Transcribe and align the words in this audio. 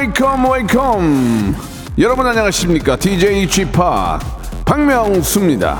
Welcome 0.00 0.50
welcome 0.50 1.54
여러분 1.98 2.26
안녕하십니까? 2.26 2.96
DJ 2.96 3.46
p 3.46 3.62
박명수입니다. 4.64 5.78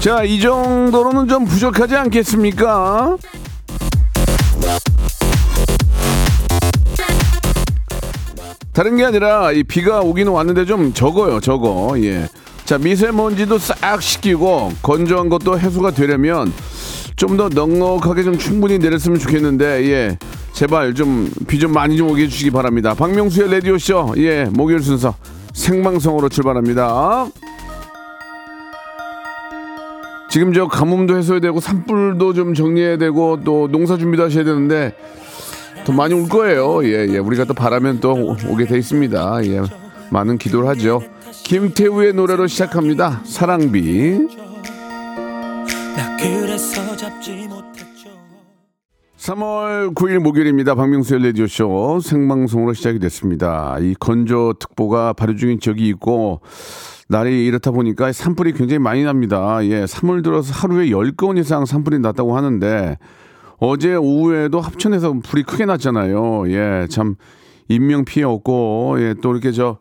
자 0.00 0.22
이 0.24 0.38
정도로는 0.38 1.28
좀 1.28 1.46
부족하지 1.46 1.96
않겠습니까? 1.96 3.16
다른 8.74 8.96
게 8.96 9.04
아니라 9.06 9.52
이 9.52 9.62
비가 9.62 10.00
오기는 10.00 10.30
왔는데 10.30 10.66
좀 10.66 10.92
적어요 10.92 11.40
적어. 11.40 11.94
예. 12.02 12.28
자 12.64 12.78
미세먼지도 12.78 13.58
싹 13.58 14.00
씻기고 14.02 14.72
건조한 14.82 15.28
것도 15.28 15.58
해소가 15.58 15.90
되려면 15.90 16.52
좀 17.16 17.36
더 17.36 17.48
넉넉하게 17.48 18.22
좀 18.24 18.38
충분히 18.38 18.78
내렸으면 18.78 19.18
좋겠는데 19.18 19.84
예 19.90 20.18
제발 20.52 20.94
좀 20.94 21.30
비 21.46 21.58
좀 21.58 21.72
많이 21.72 21.96
좀 21.96 22.08
오게 22.10 22.22
해주시기 22.24 22.50
바랍니다 22.50 22.94
박명수의 22.94 23.50
라디오 23.50 23.78
쇼 23.78 24.14
예 24.16 24.44
목요일 24.50 24.80
순서 24.82 25.14
생방송으로 25.52 26.28
출발합니다 26.28 27.26
지금 30.30 30.52
저 30.54 30.66
가뭄도 30.66 31.16
해소해야 31.18 31.40
되고 31.40 31.60
산불도 31.60 32.32
좀 32.32 32.54
정리해야 32.54 32.96
되고 32.96 33.38
또 33.44 33.68
농사 33.70 33.98
준비도 33.98 34.24
하셔야 34.24 34.44
되는데 34.44 34.94
더 35.84 35.92
많이 35.92 36.14
올 36.14 36.26
거예요. 36.28 36.82
예, 36.84 37.06
예. 37.10 37.18
우리가 37.18 37.44
또 37.44 37.52
바라면 37.54 38.00
또 38.00 38.12
오- 38.14 38.36
오게 38.48 38.64
돼 38.64 38.78
있습니다. 38.78 39.44
예. 39.46 39.60
많은 40.10 40.38
기도를 40.38 40.68
하죠. 40.68 41.02
김태우의 41.32 42.12
노래로 42.12 42.46
시작합니다. 42.46 43.22
사랑비. 43.24 44.28
나 45.96 46.16
그래서 46.18 46.94
잡지 46.96 47.48
못했죠 47.48 48.10
3월 49.16 49.94
9일 49.94 50.18
목요일입니다. 50.18 50.74
박명수의 50.74 51.24
라디오쇼 51.24 52.00
생방송으로 52.00 52.74
시작이 52.74 52.98
됐습니다. 52.98 53.78
이 53.80 53.94
건조특보가 53.98 55.14
발효 55.14 55.34
중인 55.34 55.58
지역이 55.58 55.88
있고, 55.88 56.40
날이 57.08 57.46
이렇다 57.46 57.70
보니까 57.70 58.12
산불이 58.12 58.52
굉장히 58.52 58.78
많이 58.78 59.02
납니다. 59.02 59.58
예, 59.64 59.84
3월 59.84 60.22
들어서 60.22 60.52
하루에 60.52 60.90
10건 60.90 61.38
이상 61.38 61.64
산불이 61.64 62.00
났다고 62.00 62.36
하는데, 62.36 62.98
어제 63.58 63.94
오후에도 63.94 64.60
합천에서 64.60 65.14
불이 65.24 65.44
크게 65.44 65.64
났잖아요. 65.64 66.50
예, 66.50 66.86
참, 66.90 67.14
인명 67.68 68.04
피해 68.04 68.24
없고, 68.24 68.96
예, 68.98 69.14
또 69.22 69.32
이렇게 69.32 69.52
저, 69.52 69.78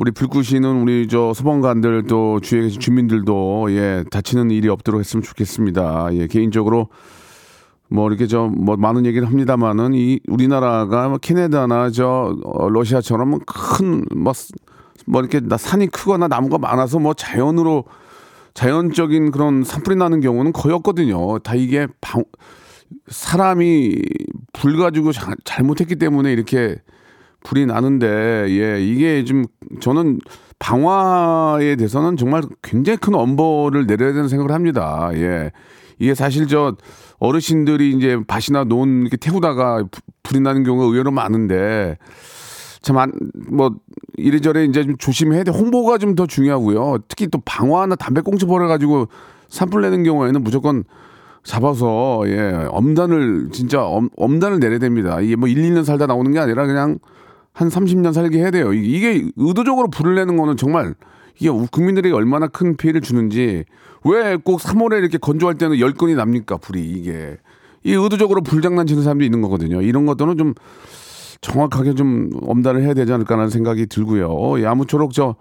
우리 0.00 0.12
불 0.12 0.28
끄시는 0.28 0.80
우리 0.80 1.08
저 1.08 1.34
소방관들 1.34 2.04
또 2.04 2.40
주위에 2.40 2.62
계신 2.62 2.80
주민들도 2.80 3.66
예, 3.72 4.02
다치는 4.10 4.50
일이 4.50 4.66
없도록 4.70 4.98
했으면 4.98 5.22
좋겠습니다. 5.22 6.08
예, 6.14 6.26
개인적으로 6.26 6.88
뭐 7.90 8.08
이렇게 8.08 8.26
좀뭐 8.26 8.78
많은 8.78 9.04
얘기를 9.04 9.28
합니다만은 9.28 9.92
이 9.92 10.18
우리나라가 10.26 11.10
뭐 11.10 11.18
캐나다나 11.18 11.90
저 11.90 12.34
어, 12.42 12.70
러시아처럼 12.70 13.40
큰뭐 13.40 14.32
뭐 15.04 15.20
이렇게 15.20 15.38
나 15.40 15.58
산이 15.58 15.88
크거나 15.88 16.28
나무가 16.28 16.56
많아서 16.56 16.98
뭐 16.98 17.12
자연으로 17.12 17.84
자연적인 18.54 19.32
그런 19.32 19.64
산불이 19.64 19.96
나는 19.96 20.22
경우는 20.22 20.54
거의 20.54 20.74
없거든요. 20.76 21.40
다 21.40 21.54
이게 21.54 21.86
방, 22.00 22.24
사람이 23.08 23.96
불 24.54 24.78
가지고 24.78 25.12
자- 25.12 25.34
잘못했기 25.44 25.96
때문에 25.96 26.32
이렇게 26.32 26.78
불이 27.44 27.66
나는데 27.66 28.46
예 28.50 28.82
이게 28.82 29.24
좀 29.24 29.44
저는 29.80 30.18
방화에 30.58 31.76
대해서는 31.76 32.16
정말 32.16 32.42
굉장히 32.62 32.96
큰 32.98 33.14
엄벌을 33.14 33.86
내려야 33.86 34.12
되는 34.12 34.28
생각을 34.28 34.52
합니다. 34.52 35.10
예 35.14 35.50
이게 35.98 36.14
사실 36.14 36.46
저 36.46 36.76
어르신들이 37.18 37.90
이제 37.92 38.18
밭이나 38.26 38.64
논 38.64 39.02
이렇게 39.02 39.16
태우다가 39.16 39.84
부- 39.90 40.00
불이 40.22 40.40
나는 40.40 40.64
경우가 40.64 40.86
의외로 40.86 41.10
많은데 41.10 41.96
참, 42.82 42.96
안, 42.96 43.12
뭐, 43.50 43.74
이래저래 44.16 44.64
이제 44.64 44.82
좀 44.84 44.96
조심해야 44.96 45.44
돼. 45.44 45.50
홍보가 45.50 45.98
좀 45.98 46.14
더 46.14 46.26
중요하고요. 46.26 47.00
특히 47.08 47.26
또 47.26 47.38
방화나 47.44 47.94
담배꽁초 47.94 48.46
버려가지고 48.46 49.08
산불 49.48 49.82
내는 49.82 50.02
경우에는 50.02 50.42
무조건 50.42 50.84
잡아서, 51.44 52.22
예, 52.24 52.66
엄단을, 52.70 53.50
진짜 53.52 53.84
엄, 53.84 54.08
엄단을 54.16 54.60
내려야 54.60 54.78
됩니다. 54.78 55.20
이게 55.20 55.36
뭐 55.36 55.46
1, 55.46 55.56
2년 55.58 55.84
살다 55.84 56.06
나오는 56.06 56.32
게 56.32 56.38
아니라 56.38 56.66
그냥 56.66 56.98
한 57.52 57.68
30년 57.68 58.12
살게 58.12 58.38
해야 58.38 58.50
돼요. 58.50 58.72
이- 58.72 58.86
이게 58.96 59.24
의도적으로 59.36 59.88
불을 59.88 60.14
내는 60.14 60.36
거는 60.36 60.56
정말 60.56 60.94
이게 61.38 61.48
우- 61.48 61.66
국민들에게 61.70 62.14
얼마나 62.14 62.46
큰 62.46 62.76
피해를 62.76 63.00
주는지 63.00 63.64
왜 64.04 64.36
꼭 64.42 64.60
3월에 64.60 64.98
이렇게 64.98 65.18
건조할 65.18 65.56
때는 65.58 65.76
10건이 65.76 66.14
납니까, 66.16 66.56
불이 66.56 66.80
이게. 66.82 67.36
이 67.82 67.92
의도적으로 67.92 68.42
불장난 68.42 68.86
치는 68.86 69.02
사람도 69.02 69.24
있는 69.24 69.40
거거든요. 69.42 69.82
이런 69.82 70.06
것들은 70.06 70.36
좀 70.38 70.54
정확하게 71.40 71.94
좀 71.94 72.30
엄단을 72.42 72.82
해야 72.82 72.92
되지 72.94 73.12
않을까라는 73.12 73.50
생각이 73.50 73.86
들고요. 73.86 74.60
예, 74.60 74.66
아무쪼록 74.66 75.12
저 75.12 75.36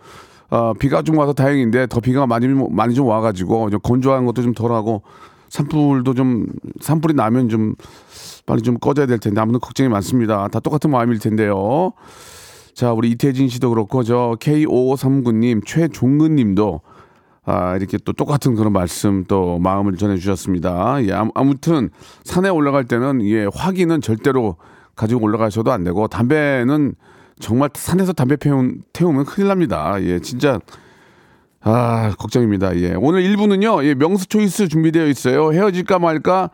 어, 0.50 0.74
비가 0.74 1.02
좀 1.04 1.18
와서 1.18 1.32
다행인데 1.34 1.88
더 1.88 2.00
비가 2.00 2.26
많이 2.26 2.48
많이 2.48 2.96
좀 2.96 3.06
와가지고 3.08 3.70
좀 3.70 3.80
건조한 3.84 4.26
것도 4.26 4.42
좀 4.42 4.54
덜하고 4.54 5.04
산불도 5.50 6.14
좀 6.16 6.48
산불이 6.80 7.14
나면 7.14 7.50
좀 7.50 7.76
빨리 8.50 8.64
좀 8.64 8.80
꺼져야 8.80 9.06
될 9.06 9.20
텐데 9.20 9.40
아무튼 9.40 9.60
걱정이 9.60 9.90
많습니다. 9.90 10.48
다 10.48 10.60
똑같은 10.60 10.90
마음일 10.90 11.20
텐데요. 11.20 11.94
자 12.74 12.94
우리 12.94 13.12
이태진 13.12 13.48
씨도 13.48 13.70
그렇고 13.70 14.02
저 14.02 14.36
K5539님 14.40 15.62
최종근 15.68 16.36
님도 16.36 16.82
아, 17.46 17.76
이렇게 17.78 18.00
또 18.04 18.12
똑같은 18.12 18.56
그런 18.56 18.74
말씀 18.74 19.24
또 19.28 19.60
마음을 19.60 19.98
전해 19.98 20.18
주셨습니다. 20.18 21.04
예, 21.04 21.14
아무- 21.14 21.32
아무튼 21.36 21.90
산에 22.24 22.50
올라갈 22.50 22.86
때는 22.86 23.24
예, 23.28 23.48
화기는 23.54 24.02
절대로 24.02 24.56
가지고 24.96 25.26
올라가셔도 25.26 25.72
안 25.72 25.84
되고 25.84 26.08
담배는 26.08 26.96
정말 27.40 27.70
산에서 27.74 28.14
담배 28.14 28.36
태우면, 28.36 28.82
태우면 28.94 29.26
큰일 29.26 29.48
납니다. 29.50 29.96
예, 30.02 30.20
진짜 30.20 30.60
아 31.62 32.14
걱정입니다. 32.18 32.76
예, 32.78 32.96
오늘 32.96 33.22
1부는요 33.24 33.84
예, 33.86 33.94
명수 33.94 34.28
초이스 34.28 34.68
준비되어 34.70 35.06
있어요. 35.08 35.52
헤어질까 35.54 36.00
말까 36.00 36.50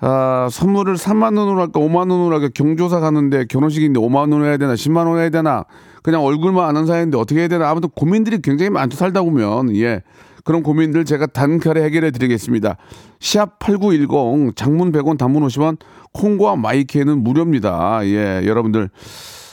아, 0.00 0.48
선물을 0.50 0.94
3만 0.94 1.36
원으로 1.38 1.60
할까 1.60 1.80
5만 1.80 2.10
원으로 2.10 2.34
할까 2.34 2.48
경조사 2.54 3.00
가는데 3.00 3.46
결혼식인데 3.46 3.98
5만 3.98 4.16
원으로 4.16 4.44
해야 4.46 4.56
되나 4.56 4.74
10만 4.74 4.98
원으로 4.98 5.18
해야 5.18 5.30
되나 5.30 5.64
그냥 6.02 6.24
얼굴만 6.24 6.64
아는 6.68 6.86
사이인데 6.86 7.18
어떻게 7.18 7.40
해야 7.40 7.48
되나 7.48 7.68
아무튼 7.68 7.88
고민들이 7.96 8.40
굉장히 8.40 8.70
많죠 8.70 8.96
살다 8.96 9.22
보면 9.22 9.74
예 9.76 10.02
그런 10.44 10.62
고민들 10.62 11.04
제가 11.04 11.26
단칼에 11.26 11.82
해결해 11.82 12.12
드리겠습니다 12.12 12.76
시합 13.18 13.58
8910 13.58 14.54
장문 14.54 14.92
100원 14.92 15.18
단문 15.18 15.42
50원 15.46 15.78
콩과 16.12 16.54
마이크는 16.56 17.22
무료입니다 17.24 18.00
예 18.04 18.42
여러분들 18.46 18.90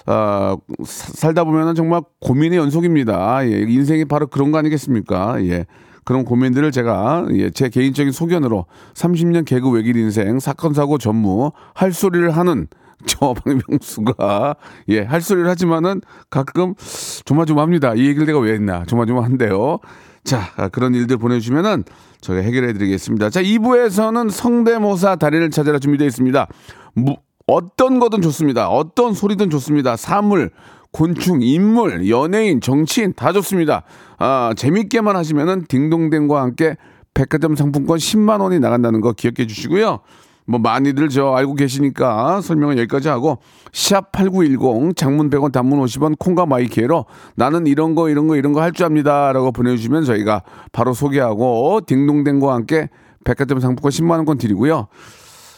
아, 0.07 0.55
사- 0.83 1.11
살다 1.15 1.43
보면은 1.45 1.73
정말 1.73 2.01
고민의 2.21 2.59
연속입니다. 2.59 3.39
예, 3.49 3.61
인생이 3.67 4.05
바로 4.05 4.27
그런 4.27 4.51
거 4.51 4.59
아니겠습니까? 4.59 5.43
예. 5.45 5.65
그런 6.05 6.23
고민들을 6.23 6.71
제가 6.71 7.25
예, 7.33 7.49
제 7.49 7.67
개인적인 7.69 8.11
소견으로 8.13 8.65
30년 8.93 9.43
개그 9.45 9.69
외길 9.69 9.97
인생 9.97 10.39
사건 10.39 10.73
사고 10.73 10.97
전무 10.97 11.51
할 11.73 11.91
소리를 11.91 12.29
하는 12.31 12.67
저 13.07 13.33
박명수가 13.33 14.55
예, 14.89 15.01
할 15.01 15.21
소리를 15.21 15.49
하지만은 15.49 16.01
가끔 16.29 16.75
조마조마합니다. 17.25 17.95
이 17.95 18.05
얘기를 18.07 18.25
내가 18.25 18.39
왜 18.39 18.53
했나 18.53 18.85
조마조마한데요. 18.85 19.79
자, 20.23 20.41
아, 20.55 20.69
그런 20.69 20.95
일들 20.95 21.17
보내주시면은 21.17 21.83
저희가 22.21 22.43
해결해 22.43 22.73
드리겠습니다. 22.73 23.29
자, 23.29 23.43
2부에서는 23.43 24.31
성대모사 24.31 25.17
달인을 25.17 25.51
찾아라 25.51 25.77
준비되어 25.77 26.07
있습니다. 26.07 26.47
무- 26.93 27.17
어떤 27.47 27.99
거든 27.99 28.21
좋습니다. 28.23 28.69
어떤 28.69 29.13
소리든 29.13 29.51
좋습니다. 29.51 29.95
사물, 29.97 30.49
곤충, 30.99 31.41
인물, 31.41 32.07
연예인, 32.09 32.61
정치인 32.61 33.11
다 33.13 33.33
좋습니다. 33.33 33.83
아, 34.17 34.53
재밌게만 34.55 35.17
하시면은 35.17 35.65
딩동댕과 35.67 36.41
함께 36.41 36.77
백화점 37.13 37.57
상품권 37.57 37.97
10만 37.97 38.39
원이 38.39 38.61
나간다는 38.61 39.01
거 39.01 39.11
기억해 39.11 39.45
주시고요. 39.45 39.99
뭐 40.45 40.57
많이들 40.61 41.09
저 41.09 41.33
알고 41.33 41.55
계시니까 41.55 42.39
설명은 42.39 42.77
여기까지 42.77 43.09
하고 43.09 43.39
샵 43.73 44.13
8910 44.13 44.95
장문 44.95 45.29
100원 45.29 45.51
단문 45.51 45.81
50원 45.83 46.17
콩과 46.17 46.45
마이키에로 46.45 47.05
나는 47.35 47.67
이런 47.67 47.93
거 47.95 48.07
이런 48.09 48.27
거 48.27 48.37
이런 48.37 48.53
거 48.53 48.61
할 48.61 48.71
줄 48.71 48.85
압니다라고 48.85 49.51
보내 49.51 49.75
주시면 49.75 50.05
저희가 50.05 50.43
바로 50.71 50.93
소개하고 50.93 51.81
딩동댕과 51.87 52.53
함께 52.53 52.87
백화점 53.25 53.59
상품권 53.59 53.91
10만 53.91 54.11
원권 54.11 54.37
드리고요. 54.37 54.87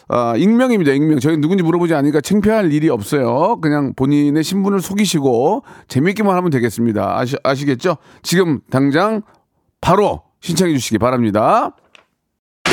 아, 0.09 0.35
익명입니다. 0.37 0.91
익명. 0.93 1.19
저희 1.19 1.37
누군지 1.37 1.63
물어보지 1.63 1.93
않으니까 1.93 2.21
창피할 2.21 2.71
일이 2.71 2.89
없어요. 2.89 3.59
그냥 3.61 3.93
본인의 3.95 4.43
신분을 4.43 4.79
속이시고 4.79 5.63
재밌게만 5.87 6.35
하면 6.35 6.49
되겠습니다. 6.49 7.17
아시, 7.17 7.35
아시겠죠? 7.43 7.97
지금 8.23 8.61
당장 8.69 9.21
바로 9.81 10.21
신청해 10.41 10.73
주시기 10.73 10.97
바랍니다. 10.97 11.75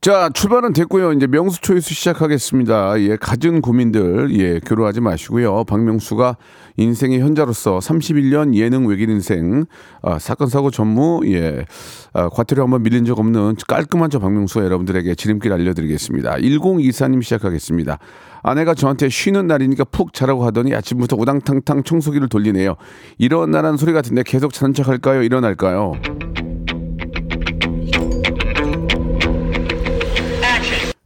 자, 0.00 0.30
출발은 0.32 0.72
됐고요. 0.72 1.12
이제 1.12 1.26
명수 1.26 1.60
초이스 1.60 1.92
시작하겠습니다. 1.92 2.98
예, 3.02 3.16
갖은 3.16 3.60
고민들, 3.60 4.30
예, 4.38 4.58
괴로워하지 4.64 5.02
마시고요. 5.02 5.64
박명수가 5.64 6.38
인생의 6.78 7.20
현자로서 7.20 7.80
31년 7.80 8.54
예능 8.54 8.86
외길 8.86 9.10
인생, 9.10 9.66
아, 10.00 10.18
사건, 10.18 10.48
사고 10.48 10.70
전무, 10.70 11.20
예, 11.26 11.66
아, 12.14 12.30
과태료 12.30 12.62
한번 12.62 12.82
밀린 12.82 13.04
적 13.04 13.18
없는 13.18 13.56
깔끔한 13.68 14.08
저 14.08 14.18
박명수가 14.20 14.64
여러분들에게 14.64 15.14
지름길 15.16 15.52
알려드리겠습니다. 15.52 16.36
1024님 16.36 17.22
시작하겠습니다. 17.22 17.98
아내가 18.42 18.72
저한테 18.72 19.10
쉬는 19.10 19.48
날이니까 19.48 19.84
푹 19.84 20.14
자라고 20.14 20.46
하더니 20.46 20.74
아침부터 20.74 21.16
우당탕탕 21.18 21.82
청소기를 21.82 22.30
돌리네요. 22.30 22.76
일어나라는 23.18 23.76
소리 23.76 23.92
같은데 23.92 24.22
계속 24.24 24.54
자는 24.54 24.72
척 24.72 24.88
할까요? 24.88 25.22
일어날까요? 25.22 26.29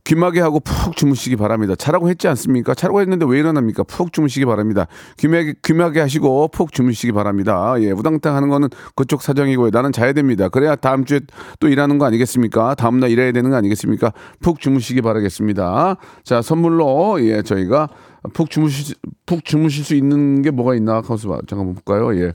귀마개 0.04 0.38
하고 0.40 0.60
푹 0.60 0.96
주무시기 0.96 1.36
바랍니다. 1.36 1.74
자라고 1.74 2.10
했지 2.10 2.28
않습니까? 2.28 2.74
자라고 2.74 3.00
했는데 3.00 3.24
왜 3.26 3.38
일어납니까? 3.38 3.84
푹 3.84 4.12
주무시기 4.12 4.44
바랍니다. 4.44 4.86
귀마개, 5.16 5.54
귀마개 5.62 5.98
하시고 6.00 6.48
푹 6.48 6.72
주무시기 6.72 7.12
바랍니다. 7.12 7.74
예, 7.78 7.90
우당탕 7.90 8.36
하는 8.36 8.50
거는 8.50 8.68
그쪽 8.96 9.22
사정이고요. 9.22 9.70
나는 9.72 9.92
자야 9.92 10.12
됩니다. 10.12 10.50
그래야 10.50 10.76
다음 10.76 11.06
주에 11.06 11.20
또 11.58 11.68
일하는 11.68 11.96
거 11.96 12.04
아니겠습니까? 12.04 12.74
다음날 12.74 13.10
일해야 13.10 13.32
되는 13.32 13.48
거 13.50 13.56
아니겠습니까? 13.56 14.12
푹 14.40 14.60
주무시기 14.60 15.00
바라겠습니다. 15.00 15.96
자, 16.22 16.42
선물로, 16.42 17.24
예, 17.26 17.40
저희가 17.40 17.88
푹 18.32 18.48
주무실, 18.50 18.96
푹 19.26 19.44
주무실 19.44 19.84
수 19.84 19.94
있는 19.94 20.40
게 20.42 20.50
뭐가 20.50 20.74
있나? 20.74 21.02
봐. 21.02 21.16
잠깐 21.46 21.74
볼까요? 21.74 22.16
예. 22.18 22.32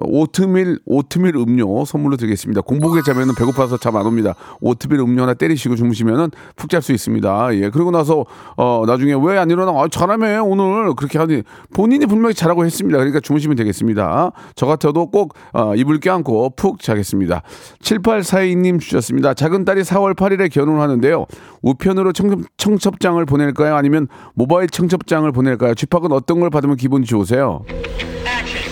오트밀, 0.00 0.78
오트밀 0.86 1.36
음료 1.36 1.84
선물로 1.84 2.16
드리겠습니다. 2.16 2.62
공복에 2.62 3.02
자면은 3.04 3.34
배고파서 3.34 3.76
잠 3.76 3.96
안 3.96 4.06
옵니다. 4.06 4.34
오트밀 4.62 5.00
음료 5.00 5.22
하나 5.22 5.34
때리시고 5.34 5.76
주무시면은 5.76 6.30
푹 6.56 6.70
잘 6.70 6.80
수 6.82 6.92
있습니다. 6.92 7.54
예. 7.56 7.70
그리고 7.70 7.90
나서, 7.90 8.24
어, 8.56 8.84
나중에 8.86 9.14
왜 9.14 9.36
안 9.38 9.50
일어나? 9.50 9.72
아, 9.72 9.88
잘하네, 9.88 10.38
오늘. 10.38 10.94
그렇게 10.94 11.18
하니 11.18 11.42
본인이 11.74 12.06
분명히 12.06 12.34
잘하고 12.34 12.64
했습니다. 12.64 12.96
그러니까 12.98 13.20
주무시면 13.20 13.56
되겠습니다. 13.56 14.32
저 14.54 14.66
같아도 14.66 15.10
꼭, 15.10 15.34
어, 15.52 15.74
이불 15.76 16.00
껴안고 16.00 16.50
푹 16.56 16.80
자겠습니다. 16.80 17.42
7842님 17.82 18.80
주셨습니다. 18.80 19.34
작은 19.34 19.64
딸이 19.64 19.82
4월 19.82 20.14
8일에 20.14 20.50
결혼하는데요. 20.50 21.26
우편으로 21.62 22.12
청첩, 22.12 22.40
청첩장을 22.56 23.24
보낼까요? 23.26 23.74
아니면 23.76 24.08
모바일 24.34 24.68
청첩 24.68 25.01
장을 25.06 25.30
보낼까요? 25.30 25.74
집합은 25.74 26.12
어떤 26.12 26.40
걸 26.40 26.50
받으면 26.50 26.76
기분이 26.76 27.06
좋으세요? 27.06 27.64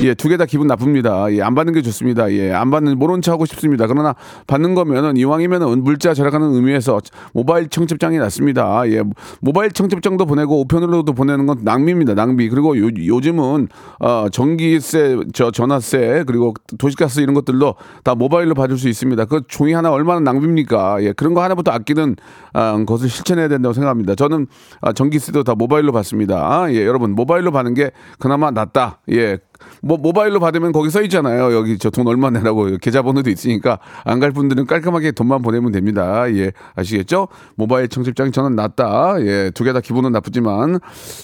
예, 0.03 0.15
두 0.15 0.31
개 0.31 0.39
다 0.39 0.47
기분 0.47 0.67
나쁩니다. 0.67 1.31
예, 1.31 1.43
안 1.43 1.55
받는 1.55 1.75
게 1.75 1.83
좋습니다. 1.83 2.33
예, 2.33 2.53
안 2.53 2.71
받는 2.71 2.99
모른 2.99 3.21
척 3.21 3.33
하고 3.33 3.45
싶습니다. 3.45 3.87
그러나 3.87 4.15
받는 4.47 4.75
거면은 4.75 5.19
이왕이면은 5.19 5.83
물자 5.85 6.15
절약하는 6.15 6.55
의미에서 6.55 7.01
모바일 7.35 7.69
청첩장이 7.69 8.17
낫습니다. 8.17 8.89
예, 8.91 9.03
모바일 9.43 9.73
청첩장도 9.73 10.25
보내고 10.25 10.59
우편으로도 10.63 11.13
보내는 11.13 11.45
건 11.45 11.59
낭비입니다. 11.65 12.15
낭비. 12.15 12.49
그리고 12.49 12.79
요, 12.79 12.89
요즘은 12.97 13.69
어, 13.99 14.27
전기세, 14.33 15.19
저 15.35 15.51
전화세 15.51 16.25
그리고 16.27 16.55
도시가스 16.79 17.21
이런 17.21 17.35
것들도 17.35 17.75
다 18.03 18.15
모바일로 18.15 18.55
받을 18.55 18.79
수 18.79 18.89
있습니다. 18.89 19.27
그 19.27 19.43
종이 19.49 19.75
하나 19.75 19.91
얼마나 19.93 20.21
낭비입니까? 20.21 21.03
예, 21.03 21.13
그런 21.13 21.35
거 21.35 21.43
하나부터 21.43 21.73
아끼는 21.73 22.17
아, 22.55 22.83
것을 22.87 23.11
실천해야 23.11 23.49
된다고 23.49 23.75
생각합니다. 23.75 24.15
저는 24.15 24.47
아, 24.81 24.95
전기세도 24.95 25.45
다 25.45 25.55
모바일로 25.55 25.93
받습니다. 25.93 26.73
예, 26.73 26.87
여러분 26.87 27.15
모바일로 27.15 27.53
받는 27.53 27.75
게 27.75 27.91
그나마 28.19 28.51
낫다. 28.51 29.01
예, 29.13 29.37
뭐 29.83 29.97
모바일로 29.97 30.41
받으면 30.41 30.73
거기 30.73 30.91
써 30.91 31.03
있잖아요. 31.03 31.55
여기 31.55 31.79
저 31.79 31.91
돈 31.91 32.07
얼마 32.07 32.31
내라고 32.31 32.77
계좌번호도 32.81 33.31
있으니까 33.31 33.79
안 34.05 34.21
갈 34.21 34.31
분들은 34.33 34.67
깔끔하게 34.67 35.13
돈만 35.13 35.41
보내면 35.43 35.73
됩니다. 35.73 36.25
예, 36.35 36.53
아시겠죠? 36.75 37.29
모바일 37.57 37.89
청첩장이 37.89 38.33
저는 38.33 38.55
낫다. 38.57 39.15
예, 39.21 39.51
두 39.55 39.65
개 39.65 39.73
다 39.73 39.81
기분은 39.81 40.13
나쁘지만 40.13 40.79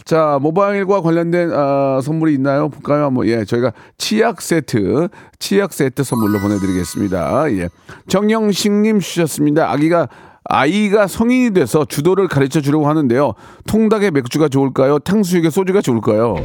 자 0.05 0.39
모바일과 0.41 1.03
관련된 1.03 1.51
아, 1.53 2.01
선물이 2.03 2.33
있나요? 2.35 2.69
볼까요? 2.71 3.11
뭐 3.11 3.27
예, 3.27 3.45
저희가 3.45 3.73
치약 3.99 4.41
세트, 4.41 5.09
치약 5.39 5.73
세트 5.73 6.03
선물로 6.05 6.39
보내드리겠습니다. 6.41 7.53
예, 7.53 7.69
정영식님 8.09 9.01
주셨습니다. 9.01 9.71
아기가 9.71 10.09
아이가 10.49 11.07
성인이 11.09 11.51
돼서 11.55 11.85
주도를 11.85 12.29
가르쳐 12.29 12.61
주려고 12.61 12.89
하는데요. 12.89 13.35
통닭에 13.67 14.11
맥주가 14.13 14.49
좋을까요? 14.49 15.01
탕수육에 15.01 15.51
소주가 15.51 15.81
좋을까요? 15.81 16.37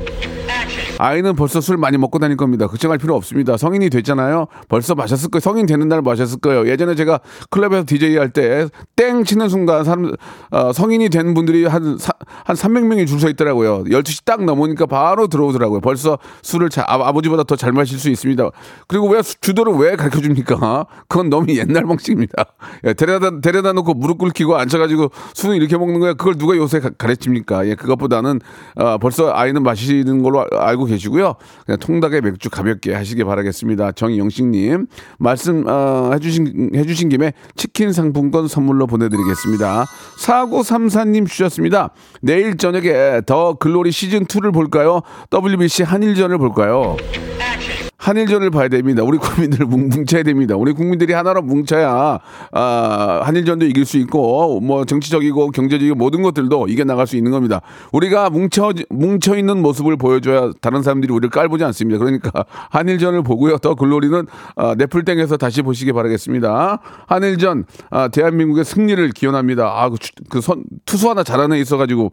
아이는 1.04 1.36
벌써 1.36 1.60
술 1.62 1.78
많이 1.78 1.98
먹고 1.98 2.20
다닐 2.20 2.38
겁니다. 2.38 2.68
걱정할 2.68 3.00
필요 3.00 3.16
없습니다. 3.16 3.58
성인이 3.58 3.90
됐잖아요. 3.90 4.46
벌써 4.70 4.94
마셨을 4.94 5.30
거예요. 5.32 5.40
성인 5.42 5.66
되는 5.66 5.88
날 5.88 6.04
마셨을 6.04 6.40
거예요. 6.40 6.68
예전에 6.68 6.94
제가 6.94 7.20
클럽에서 7.50 7.86
DJ 7.88 8.18
할 8.18 8.30
때 8.32 8.68
땡 8.96 9.24
치는 9.24 9.50
순간 9.50 9.84
사람, 9.84 10.12
어, 10.52 10.72
성인이 10.72 11.10
된 11.10 11.34
분들이 11.34 11.66
한, 11.66 11.98
사, 11.98 12.12
한 12.46 12.56
300명이 12.56 13.08
줄 13.08 13.20
서 13.20 13.30
있더라고요. 13.30 13.84
12시 13.86 14.26
딱 14.26 14.44
넘으니까 14.46 14.86
바로 14.86 15.26
들어오더라고요. 15.28 15.80
벌써 15.82 16.20
술을 16.44 16.70
자, 16.70 16.84
아, 16.88 17.12
버지보다 17.12 17.44
더 17.44 17.56
잘 17.56 17.72
마실 17.72 17.98
수 18.00 18.10
있습니다. 18.10 18.50
그리고 18.88 19.08
왜 19.10 19.22
수- 19.24 19.40
주도를 19.42 19.74
왜 19.74 19.96
가르쳐 19.96 20.22
줍니까? 20.22 20.86
그건 21.08 21.30
너무 21.30 21.48
옛날 21.56 21.84
방식입니다. 21.86 22.46
예, 22.86 22.94
데려다, 22.94 23.40
데려다 23.42 23.74
놓고 23.74 23.94
무릎 23.96 24.18
꿇기고 24.20 24.56
앉아가지고 24.58 25.10
술을 25.34 25.56
이렇게 25.56 25.78
먹는 25.78 26.00
거야. 26.00 26.14
그걸 26.14 26.36
누가 26.36 26.56
요새 26.58 26.80
가, 26.80 26.90
가르칩니까? 26.98 27.68
예, 27.68 27.76
그것보다는 27.76 28.40
어, 28.76 28.98
벌써 29.00 29.32
아이는 29.34 29.64
마시는 29.64 30.22
걸로 30.24 30.42
아- 30.42 30.46
알고 30.52 30.91
계시고요. 30.92 31.36
그냥 31.66 31.80
통닭에 31.80 32.22
맥주 32.22 32.50
가볍게 32.50 32.94
하시기 32.94 33.24
바라겠습니다. 33.24 33.94
정영식님 33.94 34.88
말씀 35.20 35.66
어, 35.68 36.12
해주신 36.14 36.72
해주신 36.76 37.10
김에 37.10 37.34
치킨 37.56 37.94
상품권 37.94 38.48
선물로 38.48 38.88
보내드리겠습니다. 38.88 39.86
4934님 40.20 41.28
주셨습니다. 41.28 41.92
내일 42.22 42.58
저녁에 42.58 43.22
더 43.26 43.54
글로리 43.54 43.92
시즌 43.92 44.26
2를 44.26 44.54
볼까요? 44.54 45.02
WBC 45.32 45.84
한일전을 45.84 46.38
볼까요? 46.38 46.98
한일전을 48.02 48.50
봐야 48.50 48.68
됩니다. 48.68 49.04
우리 49.04 49.20
국민들 49.20 49.64
뭉, 49.68 49.88
뭉쳐야 49.90 50.24
됩니다. 50.24 50.56
우리 50.56 50.74
국민들이 50.74 51.14
하나로 51.14 51.44
뭉쳐야 51.44 52.18
아, 52.52 53.22
한일전도 53.24 53.66
이길 53.68 53.86
수 53.86 53.98
있고 54.00 54.60
뭐 54.60 54.86
정치적이고 54.86 55.52
경제적이고 55.52 55.96
모든 55.96 56.24
것들도 56.24 56.68
이겨 56.68 56.84
나갈 56.84 57.06
수 57.06 57.16
있는 57.16 57.30
겁니다. 57.32 57.62
우리가 57.92 58.32
뭉쳐 58.32 58.74
뭉쳐 58.90 59.38
있는 59.38 59.62
모습을 59.62 59.98
보여줘야 59.98 60.52
다른 60.62 60.82
사람들이 60.82 61.14
우리를 61.14 61.30
깔보지 61.30 61.64
않습니다. 61.66 62.00
그러니까 62.00 62.46
한일전을 62.72 63.22
보고요. 63.22 63.60
더 63.60 63.76
글로리는 63.76 64.26
아, 64.56 64.74
네플땡에서 64.80 65.38
다시 65.38 65.62
보시기 65.62 65.94
바라겠습니다. 65.94 66.80
한일전 67.06 67.66
아, 67.92 68.08
대한민국의 68.08 68.66
승리를 68.66 69.08
기원합니다. 69.12 69.66
아, 69.80 69.90
그, 69.90 70.00
주- 70.00 70.12
그 70.28 70.42
선, 70.42 70.64
투수 70.86 71.08
하나 71.08 71.22
잘하는 71.22 71.56
애 71.56 71.60
있어가지고 71.60 72.10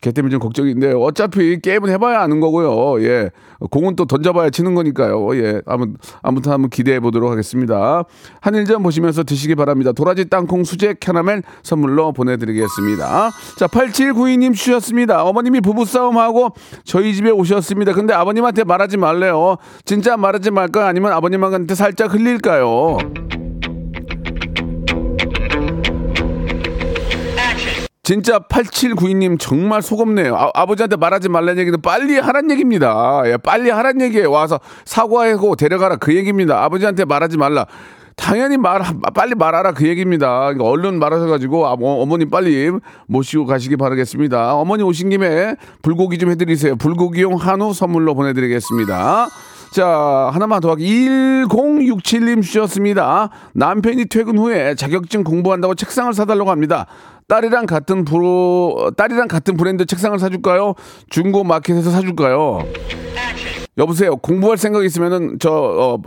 걔 0.00 0.10
때문에 0.10 0.32
좀 0.32 0.40
걱정인데 0.40 0.94
어차피 0.96 1.60
게임은 1.60 1.90
해봐야 1.90 2.22
아는 2.22 2.40
거고요. 2.40 3.00
예, 3.04 3.30
공은 3.70 3.94
또 3.94 4.04
던져봐야 4.04 4.50
치는 4.50 4.74
거니까요. 4.74 5.27
예, 5.36 5.62
아무, 5.66 5.94
아무튼 6.22 6.52
한번 6.52 6.70
기대해 6.70 7.00
보도록 7.00 7.30
하겠습니다. 7.30 8.04
한일전 8.40 8.82
보시면서 8.82 9.24
드시기 9.24 9.54
바랍니다. 9.54 9.92
도라지 9.92 10.26
땅콩 10.26 10.64
수제 10.64 10.96
캐러멜 11.00 11.42
선물로 11.62 12.12
보내드리겠습니다. 12.12 13.30
자, 13.58 13.66
8792님 13.66 14.54
주셨습니다. 14.54 15.24
어머님이 15.24 15.60
부부싸움하고 15.60 16.50
저희 16.84 17.14
집에 17.14 17.30
오셨습니다. 17.30 17.92
근데 17.92 18.14
아버님한테 18.14 18.64
말하지 18.64 18.96
말래요. 18.96 19.56
진짜 19.84 20.16
말하지 20.16 20.50
말까요? 20.50 20.86
아니면 20.86 21.12
아버님한테 21.12 21.74
살짝 21.74 22.12
흘릴까요? 22.14 22.98
진짜 28.08 28.38
8792님 28.38 29.38
정말 29.38 29.82
속없네요. 29.82 30.34
아, 30.54 30.64
버지한테 30.64 30.96
말하지 30.96 31.28
말라는 31.28 31.58
얘기는 31.58 31.78
빨리 31.82 32.16
하란 32.16 32.50
얘기입니다. 32.50 33.20
예, 33.26 33.36
빨리 33.36 33.68
하란 33.68 34.00
얘기예요. 34.00 34.30
와서 34.30 34.58
사과하고 34.86 35.56
데려가라 35.56 35.96
그 35.96 36.16
얘기입니다. 36.16 36.64
아버지한테 36.64 37.04
말하지 37.04 37.36
말라. 37.36 37.66
당연히 38.16 38.56
말 38.56 38.80
빨리 39.12 39.34
말하라 39.34 39.72
그 39.72 39.86
얘기입니다. 39.86 40.38
그러니까 40.44 40.64
얼른 40.64 40.98
말하셔가지고 40.98 41.66
아, 41.66 41.72
어, 41.72 42.02
어머님 42.02 42.30
빨리 42.30 42.70
모시고 43.08 43.44
가시기 43.44 43.76
바라겠습니다. 43.76 44.54
어머니 44.54 44.82
오신 44.84 45.10
김에 45.10 45.56
불고기 45.82 46.16
좀 46.16 46.30
해드리세요. 46.30 46.76
불고기용 46.76 47.34
한우 47.34 47.74
선물로 47.74 48.14
보내드리겠습니다. 48.14 49.28
자, 49.70 50.30
하나만 50.32 50.60
더 50.60 50.70
하기. 50.70 51.08
1067님 51.48 52.42
주셨습니다. 52.42 53.28
남편이 53.52 54.06
퇴근 54.06 54.38
후에 54.38 54.74
자격증 54.74 55.24
공부한다고 55.24 55.74
책상을 55.74 56.12
사달라고 56.14 56.50
합니다. 56.50 56.86
딸이랑 57.28 57.66
같은 57.66 58.06
브로, 58.06 58.90
딸이랑 58.96 59.28
같은 59.28 59.56
브랜드 59.58 59.84
책상을 59.84 60.18
사줄까요? 60.18 60.74
중고 61.10 61.44
마켓에서 61.44 61.90
사줄까요? 61.90 62.62
여보세요. 63.78 64.16
공부할 64.16 64.58
생각 64.58 64.84
있으면은 64.84 65.38
저 65.38 65.50
어, 65.52 65.98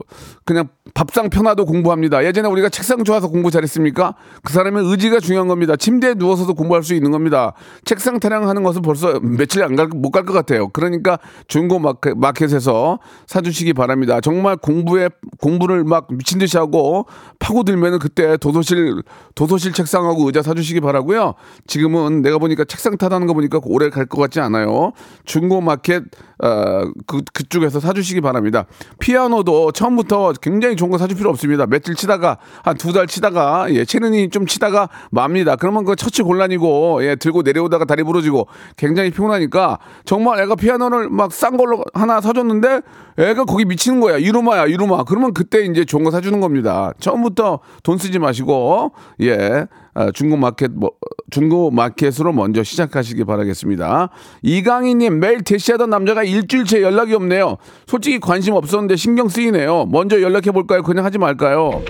그냥 0.44 0.68
밥상 0.94 1.30
편하도 1.30 1.66
공부합니다. 1.66 2.26
예전에 2.26 2.50
우리가 2.50 2.68
책상 2.68 3.04
좋아서 3.06 3.30
공부 3.30 3.50
잘했습니까? 3.50 4.16
그 4.44 4.52
사람의 4.52 4.84
의지가 4.86 5.22
중요한 5.22 5.48
겁니다. 5.48 5.78
침대에 5.78 6.16
누워서도 6.16 6.54
공부할 6.54 6.84
수 6.84 6.94
있는 6.94 7.12
겁니다. 7.12 7.54
책상 7.86 8.20
타령하는 8.20 8.64
것은 8.64 8.82
벌써 8.82 9.20
며칠 9.22 9.64
안 9.64 9.76
갈 9.78 9.88
못 9.88 10.12
갈 10.12 10.26
것 10.26 10.34
같아요. 10.34 10.68
그러니까 10.70 11.18
중고 11.48 11.80
마켓, 11.80 12.18
마켓에서 12.18 13.00
사주시기 13.28 13.74
바랍니다. 13.74 14.20
정말 14.20 14.58
공부에 14.58 15.08
공부를 15.40 15.86
막 15.86 16.08
미친 16.10 16.40
듯이 16.40 16.58
하고 16.58 17.06
파고들면은 17.40 18.00
그때 18.00 18.36
도서실 18.36 19.02
도서실 19.36 19.72
책상하고 19.72 20.26
의자 20.26 20.42
사주시기 20.42 20.82
바라고요. 20.82 21.36
지금은 21.68 22.22
내가 22.22 22.38
보니까 22.38 22.66
책상 22.66 22.98
타다는 22.98 23.28
거 23.28 23.34
보니까 23.34 23.60
오래 23.64 23.90
갈 23.90 24.06
것 24.12 24.20
같지 24.20 24.42
않아요. 24.42 24.92
중고 25.24 25.62
마켓 25.62 26.04
어 26.44 26.82
그 27.08 27.22
그쪽 27.34 27.61
에서 27.66 27.80
사주시기 27.80 28.22
바랍니다. 28.22 28.66
피아노도 29.00 29.72
처음부터 29.72 30.34
굉장히 30.42 30.76
좋은 30.76 30.90
거 30.92 30.98
사줄 30.98 31.18
필요 31.18 31.30
없습니다. 31.30 31.66
며칠 31.66 31.96
치다가 31.96 32.38
한 32.64 32.76
두 32.78 32.94
달 32.94 33.08
치다가 33.08 33.68
예 33.70 33.84
체르니 33.86 34.30
좀 34.30 34.46
치다가 34.46 34.90
맙니다. 35.12 35.56
그러면 35.56 35.84
그 35.86 35.96
처치 35.96 36.24
곤란이고 36.24 37.04
예 37.06 37.16
들고 37.16 37.42
내려오다가 37.42 37.86
다리 37.86 38.04
부러지고 38.04 38.48
굉장히 38.78 39.12
피곤하니까 39.12 39.80
정말 40.06 40.40
애가 40.42 40.56
피아노를 40.56 41.10
막 41.10 41.32
싼 41.32 41.58
걸로 41.58 41.84
하나 41.94 42.22
사줬는데 42.22 42.82
애가 43.18 43.46
거기 43.46 43.66
미치는 43.66 44.00
거야 44.00 44.18
이루마야 44.18 44.66
이루마 44.68 45.04
그러면 45.06 45.34
그때 45.34 45.62
이제 45.66 45.86
좋은 45.86 46.04
거 46.04 46.12
사주는 46.12 46.40
겁니다. 46.40 46.94
처음부터 47.00 47.60
돈 47.84 47.98
쓰지 47.98 48.20
마시고 48.20 48.92
예 49.22 49.66
아, 49.91 49.91
중고 50.14 50.38
마켓 50.38 50.72
뭐 50.72 50.92
중고 51.30 51.72
마켓으로 51.72 52.34
먼저 52.34 52.64
시작하시기 52.64 53.24
바라겠습니다. 53.24 54.10
이강희님 54.42 55.20
매일 55.20 55.44
대시하던 55.44 55.90
남자가 55.90 56.24
일주일째 56.24 56.82
연락이 56.82 57.14
없네요. 57.14 57.58
솔직히 57.88 58.20
관심 58.20 58.54
없었는데 58.54 58.96
신경 58.96 59.28
쓰이네요. 59.30 59.86
먼저 59.86 60.22
연락해 60.22 60.52
볼까요? 60.52 60.84
그냥 60.84 61.06
하지 61.06 61.18
말까요? 61.18 61.82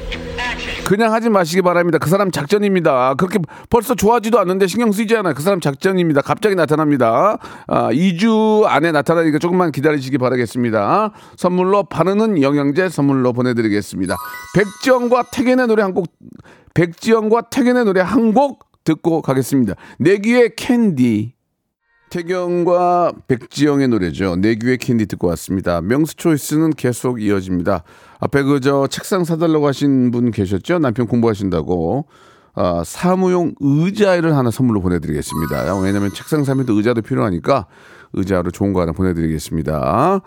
그냥 0.91 1.13
하지 1.13 1.29
마시기 1.29 1.62
바랍니다. 1.62 2.00
그 2.00 2.10
사람 2.10 2.31
작전입니다. 2.31 3.13
그렇게 3.13 3.39
벌써 3.69 3.95
좋아하지도 3.95 4.38
않는데 4.39 4.67
신경 4.67 4.91
쓰이지 4.91 5.15
않아요. 5.15 5.33
그 5.33 5.41
사람 5.41 5.62
작전입니다. 5.62 6.19
갑자기 6.19 6.53
나타납니다. 6.53 7.38
아, 7.67 7.93
2주 7.93 8.65
안에 8.65 8.91
나타나니까 8.91 9.39
조금만 9.39 9.71
기다리시기 9.71 10.17
바라겠습니다. 10.17 11.13
선물로 11.38 11.83
바르는 11.83 12.41
영양제 12.41 12.89
선물로 12.89 13.31
보내드리겠습니다. 13.31 14.17
백지영과 14.53 15.24
태견의 15.31 15.67
노래 15.67 15.81
한 15.81 15.93
곡, 15.93 16.07
백지영과 16.74 17.43
태견의 17.43 17.86
노래 17.86 18.01
한 18.01 18.33
곡 18.33 18.65
듣고 18.83 19.21
가겠습니다. 19.21 19.75
내귀의 20.00 20.55
캔디. 20.57 21.36
태경과 22.12 23.13
백지영의 23.27 23.88
노래죠. 23.88 24.36
내귀의 24.36 24.77
캔디 24.77 25.08
듣고 25.08 25.27
왔습니다. 25.30 25.82
명수 25.82 26.15
초이스는 26.18 26.72
계속 26.72 27.22
이어집니다. 27.22 27.84
앞에 28.20 28.44
그 28.44 28.60
저 28.60 28.86
책상 28.88 29.24
사달라고 29.24 29.65
하신 29.68 30.12
분 30.12 30.30
계셨죠? 30.30 30.77
남편 30.80 31.08
공부하신다고. 31.08 32.06
아, 32.53 32.84
사무용 32.86 33.56
의자를 33.62 34.36
하나 34.36 34.51
선물로 34.51 34.82
보내드리겠습니다. 34.82 35.80
왜냐면 35.80 36.12
책상 36.13 36.44
사면 36.44 36.65
또 36.65 36.74
의자도 36.74 37.01
필요하니까 37.01 37.65
의자로 38.13 38.51
좋은 38.51 38.74
거 38.74 38.82
하나 38.82 38.91
보내드리겠습니다. 38.91 40.20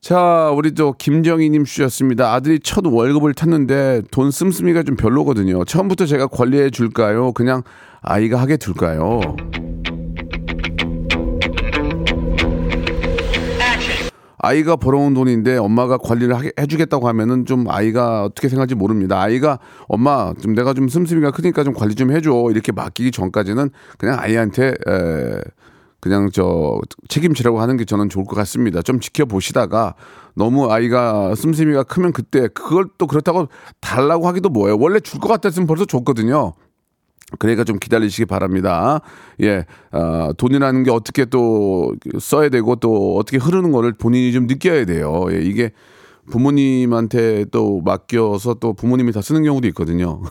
자, 0.00 0.52
우리 0.54 0.72
또 0.72 0.92
김정희님 0.92 1.64
주셨습니다. 1.64 2.32
아들이 2.34 2.60
첫 2.60 2.84
월급을 2.86 3.32
탔는데 3.34 4.02
돈 4.12 4.30
씀씀이가 4.30 4.82
좀 4.82 4.94
별로거든요. 4.94 5.64
처음부터 5.64 6.04
제가 6.06 6.26
관리해 6.28 6.68
줄까요? 6.70 7.32
그냥 7.32 7.62
아이가 8.02 8.38
하게 8.40 8.58
둘까요? 8.58 9.20
아이가 14.38 14.76
벌어온 14.76 15.14
돈인데 15.14 15.56
엄마가 15.56 15.98
관리를 15.98 16.34
하게, 16.36 16.52
해주겠다고 16.58 17.08
하면은 17.08 17.44
좀 17.46 17.68
아이가 17.68 18.24
어떻게 18.24 18.48
생각할지 18.48 18.74
모릅니다. 18.74 19.20
아이가 19.20 19.58
엄마 19.88 20.32
좀 20.40 20.54
내가 20.54 20.74
좀 20.74 20.88
씀씀이가 20.88 21.32
크니까 21.32 21.64
좀 21.64 21.74
관리 21.74 21.94
좀 21.94 22.12
해줘 22.12 22.48
이렇게 22.50 22.72
맡기기 22.72 23.10
전까지는 23.10 23.70
그냥 23.98 24.18
아이한테 24.20 24.68
에, 24.68 25.40
그냥 26.00 26.30
저 26.32 26.78
책임지라고 27.08 27.60
하는 27.60 27.76
게 27.76 27.84
저는 27.84 28.08
좋을 28.08 28.24
것 28.24 28.36
같습니다. 28.36 28.82
좀 28.82 29.00
지켜보시다가 29.00 29.94
너무 30.34 30.70
아이가 30.70 31.34
씀씀이가 31.34 31.82
크면 31.82 32.12
그때 32.12 32.46
그걸 32.48 32.86
또 32.98 33.08
그렇다고 33.08 33.48
달라고 33.80 34.28
하기도 34.28 34.48
뭐예요. 34.48 34.76
원래 34.78 35.00
줄 35.00 35.18
것 35.20 35.26
같았으면 35.26 35.66
벌써 35.66 35.84
줬거든요. 35.84 36.52
그러니까 37.38 37.64
좀 37.64 37.78
기다리시기 37.78 38.26
바랍니다. 38.26 39.00
예, 39.42 39.66
어, 39.92 40.30
돈이라는 40.36 40.82
게 40.82 40.90
어떻게 40.90 41.24
또 41.24 41.94
써야 42.18 42.48
되고 42.48 42.76
또 42.76 43.16
어떻게 43.16 43.36
흐르는 43.36 43.70
거를 43.72 43.92
본인이 43.92 44.32
좀 44.32 44.46
느껴야 44.46 44.86
돼요. 44.86 45.26
예, 45.30 45.40
이게 45.42 45.72
부모님한테 46.30 47.46
또 47.50 47.80
맡겨서 47.84 48.54
또 48.54 48.72
부모님이 48.72 49.12
다 49.12 49.20
쓰는 49.20 49.42
경우도 49.42 49.66
있거든요. 49.68 50.22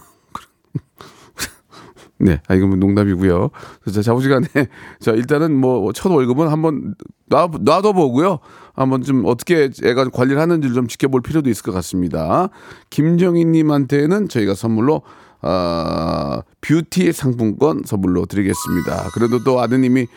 네, 2.20 2.42
아, 2.48 2.56
이건 2.56 2.80
농담이고요. 2.80 3.52
자, 3.94 4.02
자부시간에, 4.02 4.48
자, 5.00 5.12
일단은 5.12 5.56
뭐, 5.56 5.94
첫 5.94 6.12
월급은 6.12 6.48
한번 6.48 6.96
놔, 7.28 7.48
놔둬보고요. 7.62 8.40
한번 8.74 9.04
좀 9.04 9.24
어떻게 9.26 9.70
애가 9.84 10.10
관리를 10.10 10.42
하는지를 10.42 10.74
좀 10.74 10.88
지켜볼 10.88 11.22
필요도 11.22 11.50
있을 11.50 11.64
것 11.64 11.72
같습니다. 11.74 12.50
김정희님한테는 12.90 14.30
저희가 14.30 14.56
선물로 14.56 15.04
어, 15.42 16.40
뷰티 16.62 17.12
상품권 17.12 17.82
선물로 17.86 18.26
드리겠습니다. 18.26 19.10
그래도 19.14 19.44
또 19.44 19.60
아드님이 19.60 20.08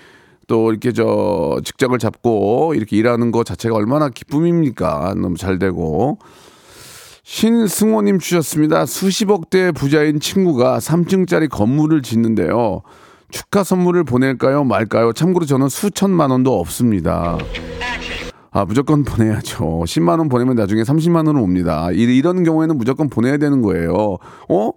또 0.46 0.70
이렇게 0.70 0.92
저 0.92 1.60
직장을 1.64 1.96
잡고 1.98 2.74
이렇게 2.74 2.96
일하는 2.96 3.30
것 3.30 3.44
자체가 3.46 3.74
얼마나 3.76 4.08
기쁨입니까? 4.08 5.14
너무 5.16 5.36
잘 5.36 5.58
되고. 5.58 6.18
신승호님 7.22 8.18
주셨습니다. 8.18 8.86
수십억대 8.86 9.70
부자인 9.70 10.18
친구가 10.18 10.78
3층짜리 10.78 11.48
건물을 11.48 12.02
짓는데요. 12.02 12.82
축하 13.30 13.62
선물을 13.62 14.02
보낼까요? 14.02 14.64
말까요? 14.64 15.12
참고로 15.12 15.46
저는 15.46 15.68
수천만 15.68 16.30
원도 16.30 16.58
없습니다. 16.58 17.38
아, 18.50 18.64
무조건 18.64 19.04
보내야죠. 19.04 19.64
10만 19.86 20.18
원 20.18 20.28
보내면 20.28 20.56
나중에 20.56 20.82
30만 20.82 21.28
원은 21.28 21.36
옵니다. 21.36 21.90
이런 21.92 22.42
경우에는 22.42 22.76
무조건 22.76 23.08
보내야 23.08 23.36
되는 23.36 23.62
거예요. 23.62 24.18
어? 24.48 24.72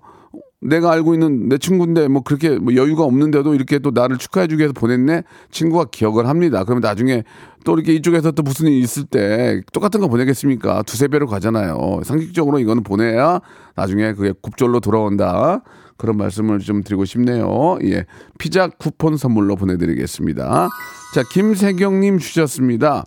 내가 0.63 0.91
알고 0.91 1.13
있는 1.13 1.50
내 1.50 1.58
친구인데 1.58 2.08
뭐 2.08 2.22
그렇게 2.24 2.58
뭐 2.58 2.75
여유가 2.75 3.03
없는데도 3.03 3.53
이렇게 3.53 3.79
또 3.79 3.91
나를 3.91 4.17
축하해주기 4.17 4.60
위해서 4.60 4.74
보냈네 4.74 5.24
친구가 5.51 5.86
기억을 5.91 6.27
합니다. 6.27 6.63
그러면 6.63 6.82
나중에 6.82 7.24
또 7.65 7.75
이렇게 7.75 7.93
이쪽에서 7.93 8.32
또 8.32 8.43
무슨 8.43 8.67
일이 8.67 8.79
있을 8.79 9.03
때 9.05 9.62
똑같은 9.74 10.00
거 10.00 10.08
보내겠습니까? 10.08 10.84
두세 10.84 11.08
배로 11.08 11.27
가잖아요. 11.27 12.01
상식적으로 12.03 12.60
이거는 12.60 12.84
보내야 12.84 13.41
나중에 13.75 14.13
그게 14.13 14.34
곱절로 14.41 14.79
돌아온다. 14.79 15.62
그런 15.98 16.17
말씀을 16.17 16.60
좀 16.60 16.84
드리고 16.84 17.05
싶네요. 17.05 17.77
예. 17.84 18.05
피자 18.38 18.67
쿠폰 18.67 19.15
선물로 19.15 19.55
보내드리겠습니다. 19.55 20.70
자, 21.13 21.24
김세경님 21.32 22.17
주셨습니다. 22.17 23.05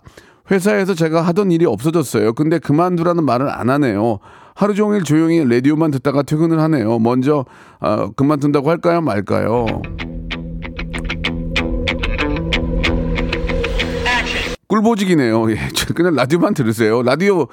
회사에서 0.49 0.93
제가 0.93 1.21
하던 1.23 1.51
일이 1.51 1.65
없어졌어요. 1.65 2.33
근데 2.33 2.57
그만두라는 2.57 3.25
말을 3.25 3.49
안 3.49 3.69
하네요. 3.69 4.19
하루 4.57 4.73
종일 4.73 5.03
조용히 5.03 5.47
라디오만 5.47 5.91
듣다가 5.91 6.23
퇴근을 6.23 6.59
하네요. 6.61 6.97
먼저 6.97 7.45
어, 7.79 8.09
그만 8.15 8.39
둔다고 8.39 8.71
할까요, 8.71 9.01
말까요? 9.01 9.67
꿀보직이네요. 14.77 15.51
예, 15.51 15.57
그냥 15.95 16.15
라디오만 16.15 16.53
들으세요. 16.53 17.01
라디오 17.01 17.47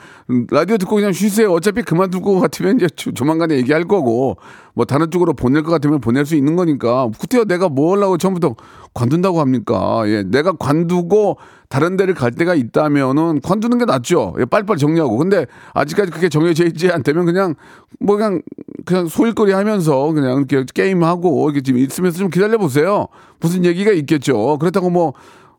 라디오 0.50 0.76
듣고 0.78 0.96
그냥 0.96 1.12
쉬세요. 1.12 1.52
어차피 1.52 1.82
그만둘 1.82 2.22
것 2.22 2.38
같으면 2.40 2.76
이제 2.76 2.88
조만간에 2.88 3.56
얘기할 3.56 3.84
거고 3.84 4.36
뭐 4.74 4.84
다른 4.84 5.10
쪽으로 5.10 5.34
보낼 5.34 5.62
것 5.62 5.70
같으면 5.70 6.00
보낼 6.00 6.26
수 6.26 6.34
있는 6.36 6.56
거니까. 6.56 7.08
구태여 7.18 7.44
내가 7.44 7.68
뭐 7.68 7.94
하려고 7.94 8.18
처음부터 8.18 8.56
관둔다고 8.92 9.40
합니까? 9.40 10.02
예, 10.06 10.22
내가 10.22 10.52
관두고 10.52 11.38
다른 11.68 11.96
데를 11.96 12.14
갈 12.14 12.30
때가 12.30 12.54
있다면은 12.54 13.40
관두는 13.40 13.78
게 13.78 13.84
낫죠. 13.84 14.34
예, 14.38 14.44
빨리빨리 14.44 14.78
정리하고. 14.78 15.16
근데 15.16 15.46
아직까지 15.72 16.10
그게 16.10 16.28
정해져 16.28 16.64
있지 16.64 16.90
않다면 16.90 17.24
그냥 17.24 17.54
뭐 18.00 18.16
그냥 18.16 18.42
그냥 18.84 19.06
소일거리 19.06 19.52
하면서 19.52 20.12
그냥 20.12 20.44
이렇게 20.48 20.64
게임하고 20.72 21.48
이렇게 21.48 21.62
지금 21.62 21.80
있으면서 21.80 22.18
좀 22.18 22.30
기다려 22.30 22.58
보세요. 22.58 23.06
무슨 23.40 23.64
얘기가 23.64 23.92
있겠죠. 23.92 24.58
그렇다고 24.58 24.90
뭐 24.90 25.14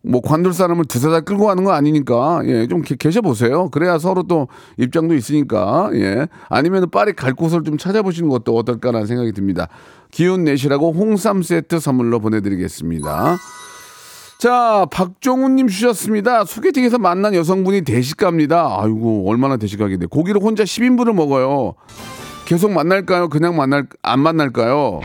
뭐 0.07 0.21
관둘 0.21 0.53
사람을 0.53 0.85
두세 0.85 1.09
달 1.09 1.21
끌고 1.21 1.45
가는 1.45 1.63
거 1.63 1.71
아니니까 1.71 2.41
예 2.45 2.67
좀 2.67 2.81
계셔 2.81 3.21
보세요. 3.21 3.69
그래야 3.69 3.97
서로 3.97 4.24
또 4.24 4.47
입장도 4.77 5.15
있으니까 5.15 5.89
예 5.93 6.27
아니면 6.50 6.89
빨리 6.91 7.13
갈 7.13 7.33
곳을 7.33 7.63
좀 7.63 7.77
찾아보시는 7.77 8.29
것도 8.29 8.55
어떨까라는 8.55 9.07
생각이 9.07 9.31
듭니다. 9.33 9.67
기운 10.12 10.43
내시라고 10.43 10.91
홍삼 10.93 11.41
세트 11.41 11.79
선물로 11.79 12.19
보내드리겠습니다. 12.19 13.38
자, 14.38 14.85
박종훈님 14.91 15.67
주셨습니다. 15.67 16.43
소개팅에서 16.45 16.97
만난 16.97 17.33
여성분이 17.33 17.81
대식가입니다. 17.83 18.77
아이고, 18.81 19.24
얼마나 19.29 19.55
대식가겠네. 19.55 20.07
고기를 20.07 20.41
혼자 20.41 20.63
10인분을 20.63 21.13
먹어요. 21.13 21.75
계속 22.45 22.71
만날까요? 22.71 23.29
그냥 23.29 23.55
만날, 23.55 23.88
안 24.03 24.19
만날까요? 24.19 25.00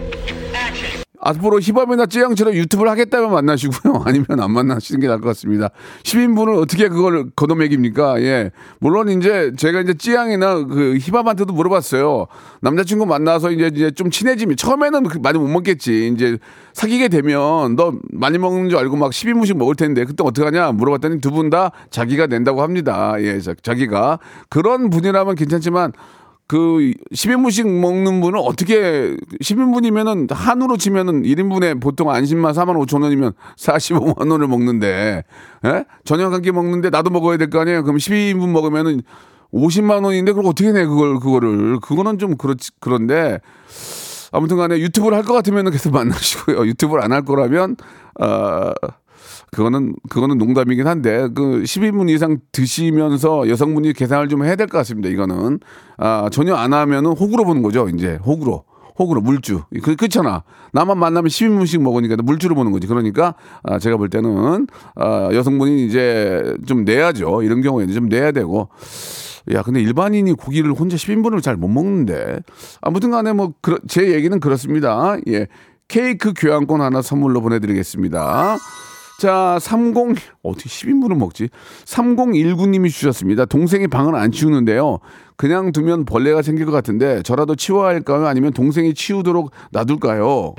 앞으로 1.23 1.61
힙합이나 1.61 2.07
쯔양처럼 2.07 2.55
유튜브를 2.55 2.91
하겠다면 2.93 3.31
만나시고요. 3.31 4.03
아니면 4.07 4.27
안 4.41 4.50
만나시는 4.53 5.00
게 5.00 5.07
나을 5.07 5.21
것 5.21 5.29
같습니다. 5.29 5.69
10인분을 6.03 6.59
어떻게 6.61 6.89
그걸 6.89 7.31
걷어먹입니까? 7.37 8.23
예. 8.23 8.50
물론 8.81 9.09
이제 9.11 9.53
제가 9.57 9.81
이제 9.83 9.93
쯔양이나 9.95 10.65
그 10.65 10.97
힙합한테도 10.99 11.53
물어봤어요. 11.53 12.27
남자친구 12.62 13.05
만나서 13.07 13.50
이제 13.50 13.71
이제 13.75 13.91
좀 13.91 14.11
친해지면 14.11 14.57
처음에는 14.57 15.03
그 15.05 15.19
많이 15.19 15.39
못 15.39 15.47
먹겠지. 15.49 16.09
이제 16.15 16.39
사귀게 16.73 17.09
되면 17.09 17.77
너 17.77 17.93
많이 18.12 18.39
먹는 18.39 18.71
줄 18.71 18.79
알고 18.79 18.97
막 18.97 19.11
10인분씩 19.11 19.57
먹을 19.59 19.75
텐데 19.75 20.05
그때 20.05 20.23
어떡하냐 20.25 20.73
물어봤더니 20.73 21.21
두 21.21 21.31
분 21.31 21.50
다 21.50 21.71
자기가 21.91 22.27
낸다고 22.29 22.62
합니다. 22.62 23.15
예. 23.19 23.41
자- 23.41 23.55
자기가. 23.62 24.19
그런 24.49 24.89
분이라면 24.91 25.35
괜찮지만 25.35 25.93
그 26.50 26.92
10인분씩 27.12 27.69
먹는 27.80 28.21
분은 28.21 28.40
어떻게 28.40 29.14
10인분이면은 29.40 30.33
한우로 30.35 30.78
치면은 30.78 31.23
1인분에 31.23 31.80
보통 31.80 32.11
안심만 32.11 32.54
4만 32.54 32.75
5천 32.85 33.04
원이면 33.04 33.35
45만 33.57 34.28
원을 34.33 34.49
먹는데 34.49 35.23
예? 35.64 35.85
저녁 36.04 36.33
한 36.33 36.42
끼 36.42 36.50
먹는데 36.50 36.90
나도 36.90 37.11
먹어야 37.11 37.37
될 37.37 37.50
거 37.50 37.61
아니에요. 37.61 37.85
그럼 37.85 37.99
12인분 37.99 38.49
먹으면은 38.49 39.02
50만 39.54 40.04
원인데 40.04 40.33
그걸 40.33 40.47
어떻게 40.50 40.73
내 40.73 40.85
그걸 40.87 41.21
그거를 41.21 41.78
그거는 41.78 42.19
좀 42.19 42.37
그렇지 42.37 42.73
그런데 42.80 43.38
아무튼 44.33 44.57
간에 44.57 44.76
유튜브를 44.80 45.16
할 45.16 45.23
것 45.25 45.35
같으면 45.35 45.71
계속 45.71 45.92
만나시고요. 45.92 46.66
유튜브를 46.66 47.04
안 47.04 47.12
할 47.12 47.25
거라면 47.25 47.76
어 48.21 48.73
그거는 49.52 49.95
그거는 50.09 50.38
농담이긴 50.38 50.87
한데 50.87 51.28
그 51.35 51.62
12분 51.64 52.09
이상 52.11 52.38
드시면서 52.52 53.49
여성분이 53.49 53.92
계산을 53.92 54.28
좀 54.28 54.45
해야 54.45 54.57
될 54.57 54.66
것 54.69 54.78
같습니다. 54.78 55.09
이거는 55.09 55.59
아 55.99 56.28
전혀 56.30 56.54
안 56.54 56.73
하면은 56.73 57.12
호구로 57.12 57.45
보는 57.45 57.62
거죠. 57.62 57.88
이제 57.88 58.19
호구로. 58.25 58.64
호구로 58.99 59.23
물주. 59.23 59.62
그 59.83 59.97
그렇잖아. 59.97 60.42
나만 60.73 60.99
만나면 60.99 61.28
12분씩 61.28 61.80
먹으니까 61.80 62.16
물주로 62.23 62.54
보는 62.54 62.71
거지. 62.71 62.87
그러니까 62.87 63.35
아, 63.62 63.78
제가 63.78 63.97
볼 63.97 64.11
때는 64.11 64.66
아, 64.95 65.30
여성분이 65.33 65.87
이제 65.87 66.54
좀 66.66 66.85
내야죠. 66.85 67.42
이런 67.42 67.62
경우에는 67.62 67.95
좀 67.95 68.09
내야 68.11 68.30
되고 68.30 68.69
야, 69.52 69.62
근데 69.62 69.80
일반인이 69.80 70.35
고기를 70.35 70.73
혼자 70.75 70.97
10인분을 70.97 71.42
잘 71.42 71.57
못 71.57 71.69
먹는데. 71.69 72.40
아무튼 72.83 73.11
간에 73.11 73.33
뭐, 73.33 73.54
제 73.88 74.12
얘기는 74.12 74.38
그렇습니다. 74.38 75.16
예. 75.28 75.47
케이크 75.88 76.35
교환권 76.37 76.80
하나 76.83 77.00
선물로 77.00 77.40
보내드리겠습니다. 77.40 78.59
자, 79.21 79.59
30, 79.61 80.17
어떻게 80.43 80.71
10인분을 80.71 81.15
먹지? 81.15 81.50
3019님이 81.85 82.89
주셨습니다. 82.89 83.45
동생이 83.45 83.87
방을 83.87 84.15
안 84.15 84.33
치우는데요. 84.33 84.99
그냥 85.37 85.73
두면 85.73 86.07
벌레가 86.07 86.41
생길 86.41 86.65
것 86.65 86.73
같은데 86.73 87.23
저라도 87.23 87.55
치워야 87.55 87.91
할까요? 87.91 88.27
아니면 88.27 88.55
동생이 88.55 88.95
치우도록 88.95 89.50
놔둘까요? 89.73 90.55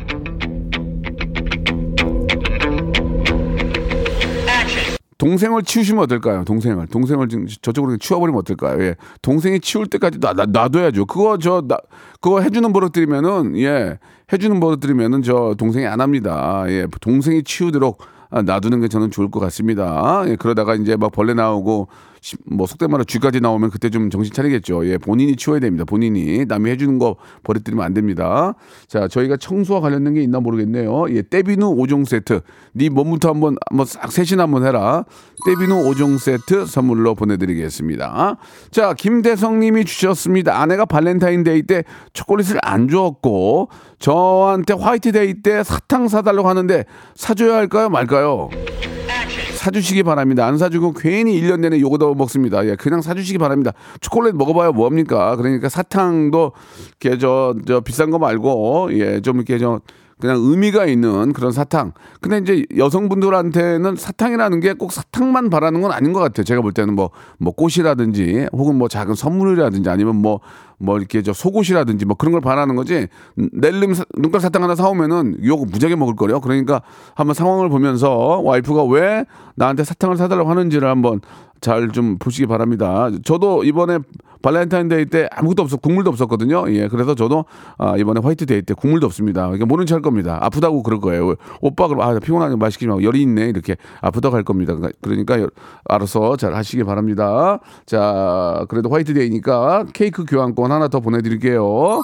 동생을 5.18 5.64
치우시면 5.64 6.04
어떨까요? 6.04 6.44
동생을 6.46 6.86
동생을 6.86 7.30
저쪽으로 7.64 7.98
치워버리면 7.98 8.40
어떨까요? 8.42 8.84
예, 8.84 8.96
동생이 9.24 9.60
치울 9.60 9.88
때까지 9.88 10.20
놔, 10.20 10.34
놔, 10.34 10.46
놔둬야죠. 10.46 11.08
그거 11.08 11.40
저 11.40 11.64
나, 11.68 11.78
그거 12.20 12.42
해주는 12.42 12.72
버릇 12.74 12.92
들이면은 12.92 13.58
예 13.58 13.98
해주는 14.32 14.60
버릇 14.60 14.80
들이면은 14.80 15.24
저 15.24 15.56
동생이 15.58 15.88
안 15.88 16.00
합니다. 16.00 16.66
예, 16.68 16.86
동생이 17.02 17.44
치우도록 17.44 18.02
아, 18.02 18.06
놔두는 18.32 18.82
게 18.82 18.88
저는 18.88 19.12
좋을 19.12 19.30
것 19.30 19.40
같습니다. 19.42 20.24
예, 20.28 20.36
그러다가 20.36 20.76
이제 20.76 20.96
막 20.96 21.12
벌레 21.12 21.34
나오고 21.34 21.88
시- 21.88 22.11
뭐 22.46 22.68
속된 22.68 22.92
말로 22.92 23.04
쥐까지 23.04 23.42
나오면 23.42 23.72
그때 23.72 23.90
좀 23.90 24.12
정신 24.12 24.32
차리겠죠. 24.32 24.88
예, 24.88 24.98
본인이 25.00 25.36
치워야 25.36 25.60
됩니다. 25.60 25.86
본인이 25.86 26.46
남이 26.46 26.70
해주는 26.70 27.00
거 27.00 27.16
버릇들이면 27.44 27.84
안 27.84 27.94
됩니다. 27.96 28.54
자, 28.88 29.08
저희가 29.08 29.38
청소와 29.38 29.82
관련된 29.82 30.14
게 30.14 30.22
있나 30.22 30.40
모르겠네요. 30.40 31.10
예, 31.10 31.24
떼비누 31.24 31.76
5종 31.76 32.06
세트. 32.06 32.42
네 32.74 32.90
몸부터 32.90 33.30
한번 33.30 33.56
한번 33.70 33.86
싹 33.88 34.12
세신 34.12 34.40
한번 34.40 34.66
해라. 34.66 35.04
떼비누 35.46 35.74
5종 35.74 36.20
세트 36.20 36.68
선물로 36.68 37.16
보내드리겠습니다. 37.16 38.38
자, 38.70 38.94
김대성님이 38.94 39.86
주셨습니다. 39.86 40.62
아내가 40.62 40.86
발렌타인데이 40.86 41.64
때 41.64 41.84
초콜릿을 42.14 42.60
안 42.62 42.88
주었고 42.88 43.70
저한테 43.98 44.74
화이트데이 44.74 45.42
때 45.42 45.64
사탕 45.64 46.08
사달라고 46.08 46.48
하는데 46.48 46.86
사줘야 47.16 47.56
할까요, 47.56 47.90
말까요? 47.90 48.50
사주시기 49.62 50.02
바랍니다. 50.02 50.48
안 50.48 50.58
사주고 50.58 50.94
괜히 50.94 51.40
1년 51.40 51.60
내내 51.60 51.80
욕 51.80 52.16
얻어먹습니다. 52.16 52.66
예, 52.66 52.76
그냥 52.76 53.04
사주시기 53.04 53.38
바랍니다. 53.38 53.74
초콜릿 54.00 54.36
먹어봐야 54.36 54.72
뭐합니까? 54.72 55.36
그러니까 55.36 55.70
사탕도 55.70 56.54
이렇게 57.00 57.20
저, 57.20 57.54
저 57.68 57.80
비싼 57.82 58.10
거 58.10 58.18
말고, 58.18 58.90
예, 58.94 59.22
좀 59.22 59.36
이렇게 59.36 59.60
저, 59.60 59.80
그냥 60.20 60.38
의미가 60.40 60.86
있는 60.88 61.32
그런 61.34 61.52
사탕. 61.52 61.94
근데 62.22 62.38
이제 62.40 62.66
여성분들한테는 62.76 63.96
사탕이라는 63.98 64.60
게 64.62 64.74
꼭 64.74 64.92
사탕만 64.92 65.52
바라는 65.52 65.82
건 65.82 65.92
아닌 65.92 66.12
것 66.12 66.20
같아요. 66.20 66.44
제가 66.44 66.62
볼 66.62 66.72
때는 66.72 66.96
뭐, 66.96 67.12
뭐 67.38 67.54
꽃이라든지 67.54 68.48
혹은 68.54 68.76
뭐 68.80 68.88
작은 68.88 69.14
선물이라든지 69.14 69.90
아니면 69.92 70.16
뭐, 70.16 70.40
뭐 70.82 70.98
이렇게 70.98 71.22
저 71.22 71.34
속옷이라든지 71.34 72.06
뭐 72.06 72.16
그런 72.16 72.32
걸 72.32 72.42
바라는 72.42 72.76
거지. 72.76 73.08
낼름 73.36 73.94
사- 73.94 74.06
눈깔 74.18 74.42
사탕 74.42 74.64
하나 74.64 74.76
사오면은 74.76 75.38
욕을 75.46 75.66
무지하게 75.66 75.96
먹을 75.96 76.16
거요. 76.16 76.40
그러니까 76.42 76.82
한번 77.16 77.34
상황을 77.34 77.70
보면서 77.70 78.42
와이프가 78.44 78.84
왜 78.86 79.26
나한테 79.56 79.84
사탕을 79.84 80.18
사달라고 80.18 80.50
하는지를 80.50 80.88
한번 80.90 81.22
잘 81.62 81.92
좀 81.92 82.18
보시기 82.18 82.48
바랍니다. 82.48 83.10
저도 83.24 83.64
이번에 83.64 84.00
발렌타인데이 84.42 85.06
때 85.06 85.28
아무것도 85.32 85.62
없었, 85.62 85.80
국물도 85.80 86.10
없었거든요. 86.10 86.66
예, 86.74 86.88
그래서 86.88 87.14
저도 87.14 87.46
아, 87.78 87.96
이번에 87.98 88.20
화이트데이 88.24 88.64
때 88.64 88.74
국물도 88.74 89.06
없습니다. 89.06 89.44
그러니까 89.44 89.68
모른 89.68 89.86
체할 89.86 90.02
겁니다. 90.02 90.40
아프다고 90.42 90.82
그럴 90.82 91.00
거예요. 91.00 91.36
오빠 91.62 91.88
그럼 91.88 92.02
아 92.02 92.18
피곤하게 92.18 92.56
맛있게 92.56 92.86
좀 92.88 92.94
하고 92.94 93.04
열이 93.04 93.22
있네 93.22 93.50
이렇게 93.50 93.76
아프다고 94.02 94.36
할 94.36 94.42
겁니다. 94.44 94.76
그러니까 95.02 95.40
여- 95.40 95.50
알아서 95.88 96.36
잘 96.38 96.56
하시기 96.56 96.84
바랍니다. 96.84 97.60
자, 97.86 98.66
그래도 98.70 98.90
화이트데이니까 98.90 99.86
케이크 99.94 100.26
교환권 100.26 100.71
하나 100.72 100.88
더 100.88 101.00
보내드릴게요. 101.00 102.02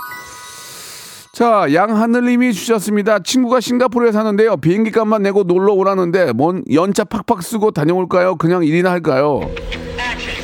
자, 1.34 1.68
양하늘님이 1.72 2.52
주셨습니다. 2.52 3.20
친구가 3.20 3.60
싱가포르에 3.60 4.12
사는데요. 4.12 4.58
비행기 4.58 4.90
값만 4.90 5.22
내고 5.22 5.44
놀러 5.44 5.74
오라는데 5.74 6.34
뭔 6.34 6.64
연차 6.74 7.04
팍팍 7.04 7.44
쓰고 7.44 7.72
다녀올까요? 7.72 8.38
그냥 8.38 8.64
일이나 8.64 8.90
할까요? 8.90 9.42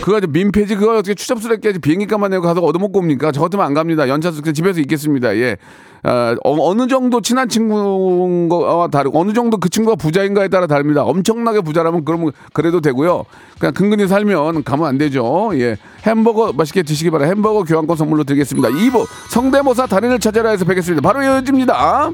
그거 0.03 0.17
이제 0.17 0.27
민폐지 0.27 0.75
그거 0.75 0.97
어떻게 0.97 1.15
추잡스럽게 1.15 1.77
비행기 1.77 2.07
값만 2.07 2.31
내고 2.31 2.43
가서 2.43 2.59
얻어먹고 2.59 2.99
옵니까? 2.99 3.31
저 3.31 3.39
같으면 3.39 3.65
안 3.65 3.73
갑니다. 3.73 4.09
연차 4.09 4.31
쓰고 4.31 4.51
집에서 4.51 4.81
있겠습니다. 4.81 5.33
예. 5.37 5.55
아, 6.03 6.35
어, 6.43 6.73
느 6.75 6.87
정도 6.87 7.21
친한 7.21 7.47
친구인 7.47 8.49
거와 8.49 8.89
다르고 8.89 9.17
어느 9.17 9.31
정도 9.31 9.55
그 9.55 9.69
친구가 9.69 9.95
부자인가에 9.95 10.49
따라 10.49 10.67
다릅니다. 10.67 11.03
엄청나게 11.03 11.61
부자라면 11.61 12.03
그러면 12.03 12.33
그래도 12.51 12.81
되고요. 12.81 13.23
그냥 13.59 13.73
근근히 13.73 14.05
살면 14.05 14.65
가면 14.65 14.85
안 14.85 14.97
되죠. 14.97 15.51
예. 15.53 15.77
햄버거 16.05 16.51
맛있게 16.51 16.83
드시기 16.83 17.09
바라 17.09 17.25
햄버거 17.25 17.63
교환권 17.63 17.95
선물로 17.95 18.25
드리겠습니다. 18.25 18.67
2부 18.71 19.07
성대모사 19.29 19.85
달인을 19.85 20.19
찾아라 20.19 20.49
해서 20.49 20.65
뵙겠습니다. 20.65 21.01
바로 21.01 21.23
이어집니다. 21.23 22.11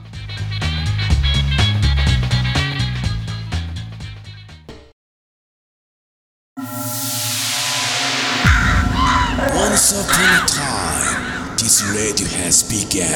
Once 10.00 10.12
upon 10.12 10.32
a 10.32 10.48
time, 10.48 11.58
this 11.58 11.84
radio 11.92 12.28
has 12.40 12.64
begun. 12.64 13.12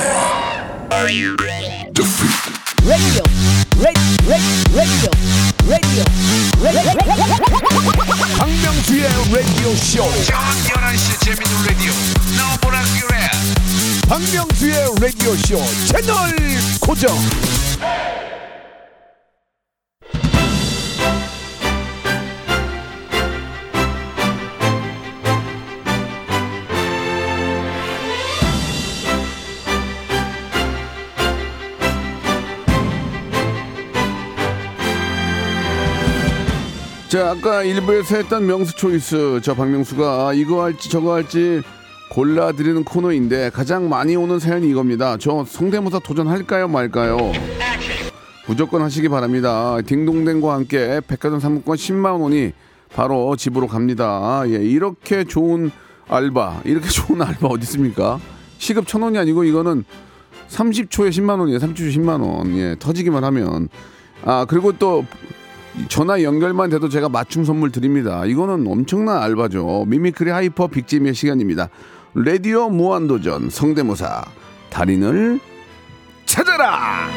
radio, 2.84 3.24
radio, 3.80 4.04
radio, 4.76 5.12
radio, 5.64 6.04
박명수의 8.38 9.08
라디오 9.32 9.76
쇼. 9.76 10.04
박명수의 14.10 14.76
라디오 15.00 15.36
쇼 15.38 15.64
채널 15.88 16.36
고정. 16.82 17.08
자, 37.14 37.30
아까 37.30 37.62
일부에서 37.62 38.16
했던 38.16 38.48
명수 38.48 38.76
초이스 38.76 39.42
저 39.44 39.54
박명수가 39.54 40.34
이거 40.34 40.64
할지 40.64 40.90
저거 40.90 41.14
할지 41.14 41.62
골라드리는 42.10 42.84
코너인데 42.84 43.52
가장 43.52 43.88
많이 43.88 44.16
오는 44.16 44.40
사연이 44.40 44.68
이겁니다. 44.68 45.18
저 45.20 45.46
성대모사 45.46 46.00
도전할까요 46.00 46.70
말까요? 46.70 47.20
무조건 48.48 48.82
하시기 48.82 49.10
바랍니다. 49.10 49.78
딩동댕과 49.86 50.56
함께 50.56 51.02
백화점 51.06 51.40
상품권 51.40 51.78
10만 51.78 52.20
원이 52.20 52.54
바로 52.96 53.36
집으로 53.36 53.68
갑니다. 53.68 54.42
예, 54.48 54.56
이렇게 54.56 55.24
좋은 55.24 55.70
알바, 56.08 56.62
이렇게 56.66 56.90
좋은 56.90 57.22
알바 57.22 57.48
어디 57.48 57.62
있습니까? 57.62 58.20
시급 58.58 58.88
천 58.88 59.04
원이 59.04 59.20
아니고 59.20 59.44
이거는 59.44 59.84
30초에 60.50 61.12
10만 61.12 61.38
원이에요. 61.38 61.60
30초에 61.60 61.96
10만 61.96 62.28
원. 62.28 62.58
예, 62.58 62.76
터지기만 62.80 63.24
하면. 63.24 63.70
아, 64.26 64.46
그리고 64.50 64.72
또 64.72 65.06
전화 65.90 66.22
연결만 66.22 66.70
돼도 66.70 66.90
제가 66.90 67.10
맞춤 67.10 67.44
선물 67.44 67.72
드립니다. 67.72 68.26
이거는 68.26 68.66
엄청난 68.68 69.22
알바죠. 69.22 69.86
미미크리 69.88 70.30
하이퍼 70.30 70.68
빅지미의 70.68 71.14
시간입니다. 71.16 71.70
라디오 72.14 72.70
무한도전 72.70 73.50
성대모사 73.50 74.24
달인을 74.70 75.40
찾아라! 76.26 77.08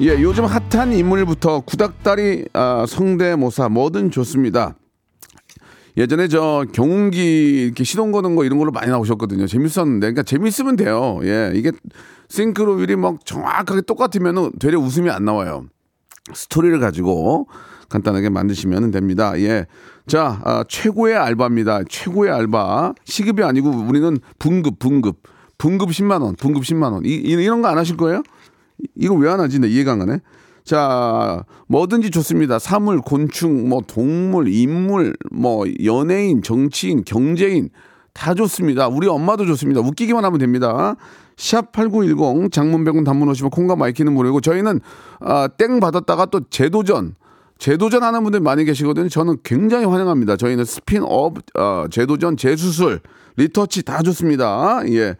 예, 0.00 0.20
요즘 0.20 0.44
핫한 0.44 0.92
인물부터 0.92 1.60
구닥다리 1.60 2.46
아, 2.52 2.84
성대모사 2.88 3.68
뭐든 3.68 4.10
좋습니다. 4.10 4.74
예전에 5.96 6.26
저 6.26 6.64
경운기 6.72 7.64
이렇게 7.66 7.84
시동 7.84 8.10
거는 8.10 8.34
거 8.34 8.44
이런 8.44 8.58
걸로 8.58 8.72
많이 8.72 8.90
나오셨거든요. 8.90 9.46
재밌었는데, 9.46 10.06
그러니까 10.06 10.22
재밌으면 10.22 10.76
돼요. 10.76 11.20
예, 11.22 11.52
이게 11.54 11.70
싱크로율이 12.36 12.96
막 12.96 13.24
정확하게 13.26 13.82
똑같으면은 13.82 14.52
되려 14.58 14.78
웃음이 14.80 15.10
안 15.10 15.24
나와요. 15.26 15.66
스토리를 16.32 16.78
가지고 16.80 17.46
간단하게 17.90 18.30
만드시면 18.30 18.90
됩니다. 18.90 19.38
예. 19.38 19.66
자, 20.06 20.40
아, 20.44 20.64
최고의 20.66 21.14
알바입니다. 21.16 21.82
최고의 21.90 22.32
알바. 22.32 22.94
시급이 23.04 23.42
아니고 23.42 23.68
우리는 23.70 24.18
분급, 24.38 24.78
분급. 24.78 25.18
분급 25.58 25.90
10만원, 25.90 26.38
분급 26.38 26.62
10만원. 26.62 27.04
이, 27.04 27.10
이- 27.16 27.32
이런 27.32 27.60
거 27.60 27.68
안 27.68 27.76
하실 27.76 27.98
거예요? 27.98 28.22
이- 28.78 28.88
이거 28.96 29.14
왜 29.14 29.28
안 29.30 29.38
하지? 29.40 29.58
나 29.58 29.66
이해가 29.66 29.92
안 29.92 29.98
가네. 29.98 30.20
자, 30.64 31.44
뭐든지 31.68 32.10
좋습니다. 32.10 32.58
사물, 32.58 33.00
곤충, 33.02 33.68
뭐 33.68 33.82
동물, 33.86 34.48
인물, 34.48 35.14
뭐 35.30 35.66
연예인, 35.84 36.42
정치인, 36.42 37.04
경제인 37.04 37.68
다 38.14 38.32
좋습니다. 38.34 38.88
우리 38.88 39.06
엄마도 39.06 39.44
좋습니다. 39.46 39.80
웃기기만 39.82 40.24
하면 40.24 40.38
됩니다. 40.38 40.96
샵8910 41.36 42.52
장문 42.52 42.84
100원 42.84 43.04
단문 43.04 43.28
50원이며 43.28 43.50
콩과 43.50 43.76
마이K는 43.76 44.12
무료고 44.12 44.40
저희는 44.40 44.80
아, 45.20 45.48
땡 45.48 45.80
받았다가 45.80 46.26
또 46.26 46.40
재도전 46.50 47.14
재도전 47.58 48.02
하는 48.02 48.24
분들 48.24 48.40
많이 48.40 48.64
계시거든요. 48.64 49.08
저는 49.08 49.36
굉장히 49.44 49.84
환영합니다. 49.84 50.36
저희는 50.36 50.64
spin 50.64 51.05
up, 51.05 51.36
어, 51.54 51.84
재도전, 51.88 52.36
재수술, 52.36 53.00
retouch 53.36 53.84
다 53.84 54.02
좋습니다. 54.02 54.82
예. 54.88 55.14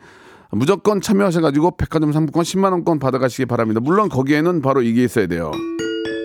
무조건 0.51 1.01
참여하셔가지고 1.01 1.77
백화점 1.77 2.13
상품권 2.13 2.43
10만원권 2.43 2.99
받아가시기 2.99 3.47
바랍니다. 3.47 3.81
물론 3.81 4.09
거기에는 4.09 4.61
바로 4.61 4.83
이게 4.83 5.05
있어야 5.05 5.29
돼요. 5.29 5.53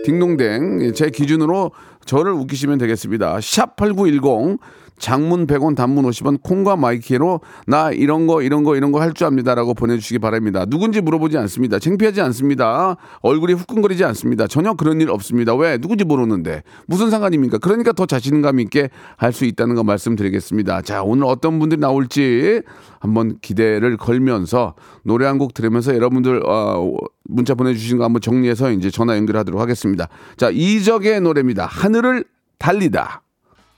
딩동댕. 0.05 0.81
예, 0.81 0.91
제 0.91 1.09
기준으로 1.09 1.71
저를 2.07 2.31
웃기시면 2.33 2.79
되겠습니다. 2.79 3.37
샵8910 3.37 4.57
장문 4.99 5.45
100원 5.45 5.75
단문 5.75 6.05
50원 6.05 6.41
콩과 6.41 6.75
마이K로 6.75 7.41
나 7.67 7.91
이런 7.91 8.25
거 8.25 8.41
이런 8.41 8.63
거 8.63 8.75
이런 8.75 8.91
거 8.91 8.97
할 8.99 9.13
줄 9.13 9.27
압니다라고 9.27 9.75
보내주시기 9.75 10.17
바랍니다. 10.17 10.65
누군지 10.65 11.01
물어보지 11.01 11.37
않습니다. 11.37 11.77
창피하지 11.77 12.19
않습니다. 12.21 12.95
얼굴이 13.21 13.53
후끈거리지 13.53 14.03
않습니다. 14.05 14.47
전혀 14.47 14.73
그런 14.73 14.99
일 14.99 15.11
없습니다. 15.11 15.53
왜? 15.53 15.77
누군지 15.77 16.03
모르는데 16.03 16.63
무슨 16.87 17.11
상관입니까? 17.11 17.59
그러니까 17.59 17.91
더 17.91 18.07
자신감 18.07 18.59
있게 18.59 18.89
할 19.17 19.31
수 19.31 19.45
있다는 19.45 19.75
거 19.75 19.83
말씀드리겠습니다. 19.83 20.81
자 20.81 21.03
오늘 21.03 21.25
어떤 21.25 21.59
분들이 21.59 21.79
나올지 21.79 22.63
한번 22.99 23.37
기대를 23.39 23.97
걸면서 23.97 24.73
노래 25.03 25.27
한 25.27 25.37
곡 25.37 25.53
들으면서 25.53 25.93
여러분들 25.93 26.41
어, 26.47 26.91
문자 27.29 27.53
보내주신 27.53 27.99
거 27.99 28.03
한번 28.05 28.19
정리해서 28.21 28.71
이제 28.71 28.89
전화 28.89 29.15
연결하도록 29.17 29.61
하겠습니다. 29.61 30.07
자 30.37 30.49
이적의 30.51 31.21
노래입니다. 31.21 31.67
하늘 31.67 31.96
을 32.05 32.23
달리다. 32.59 33.21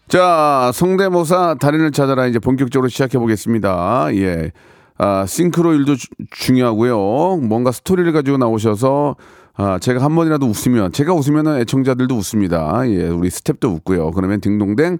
자, 0.07 0.71
성대모사 0.73 1.55
달인을 1.59 1.91
찾아라 1.91 2.25
이제 2.27 2.39
본격적으로 2.39 2.89
시작해 2.89 3.17
보겠습니다. 3.19 4.07
예. 4.15 4.51
아, 4.97 5.25
싱크로율도 5.25 5.95
주- 5.95 6.07
중요하고요. 6.31 7.37
뭔가 7.37 7.71
스토리를 7.71 8.11
가지고 8.11 8.37
나오셔서 8.37 9.15
아, 9.55 9.77
제가 9.79 10.03
한 10.03 10.15
번이라도 10.15 10.45
웃으면 10.47 10.91
제가 10.93 11.13
웃으면은 11.13 11.57
애청자들도 11.59 12.15
웃습니다. 12.15 12.81
예, 12.89 13.07
우리 13.07 13.29
스탭도 13.29 13.73
웃고요. 13.75 14.11
그러면 14.11 14.39
딩동댕 14.41 14.97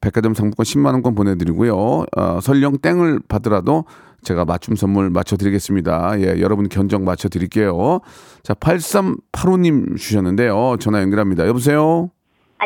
백화점 0.00 0.34
상품권 0.34 0.64
10만 0.64 0.92
원권 0.92 1.14
보내드리고요. 1.14 1.74
어, 2.16 2.38
설령 2.42 2.78
땡을 2.78 3.20
받더라도 3.28 3.84
제가 4.22 4.44
맞춤 4.44 4.76
선물 4.76 5.10
맞춰드리겠습니다. 5.10 6.20
예, 6.20 6.40
여러분 6.40 6.68
견적 6.68 7.02
맞춰드릴게요. 7.02 8.00
자, 8.42 8.54
8385님 8.54 9.96
주셨는데요. 9.96 10.76
전화 10.78 11.00
연결합니다. 11.00 11.46
여보세요? 11.46 12.10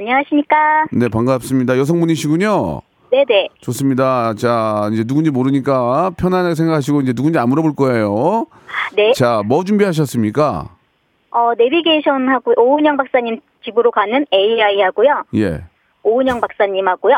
안녕하십니까? 0.07 0.85
네, 0.93 1.09
반갑습니다. 1.09 1.79
여성분이시군요. 1.79 2.83
네네. 3.11 3.49
좋습니다. 3.63 4.35
자, 4.35 4.91
이제 4.93 5.05
누군지 5.05 5.31
모르니까 5.31 6.11
편안하게 6.19 6.55
생각하시고 6.55 7.01
이제 7.01 7.15
누군지 7.15 7.39
안 7.39 7.49
물어볼 7.49 7.75
거예요. 7.75 8.45
네. 8.95 9.13
자, 9.15 9.41
뭐 9.47 9.65
준비하셨습니까? 9.65 10.69
어, 11.31 11.53
내비게이션 11.57 12.29
하고 12.29 12.53
오은영 12.59 12.99
박사님 12.99 13.41
집으로 13.65 13.91
가는 13.91 14.27
AI하고요. 14.35 15.25
예. 15.37 15.63
오은영 16.03 16.43
박사님하고요. 16.43 17.15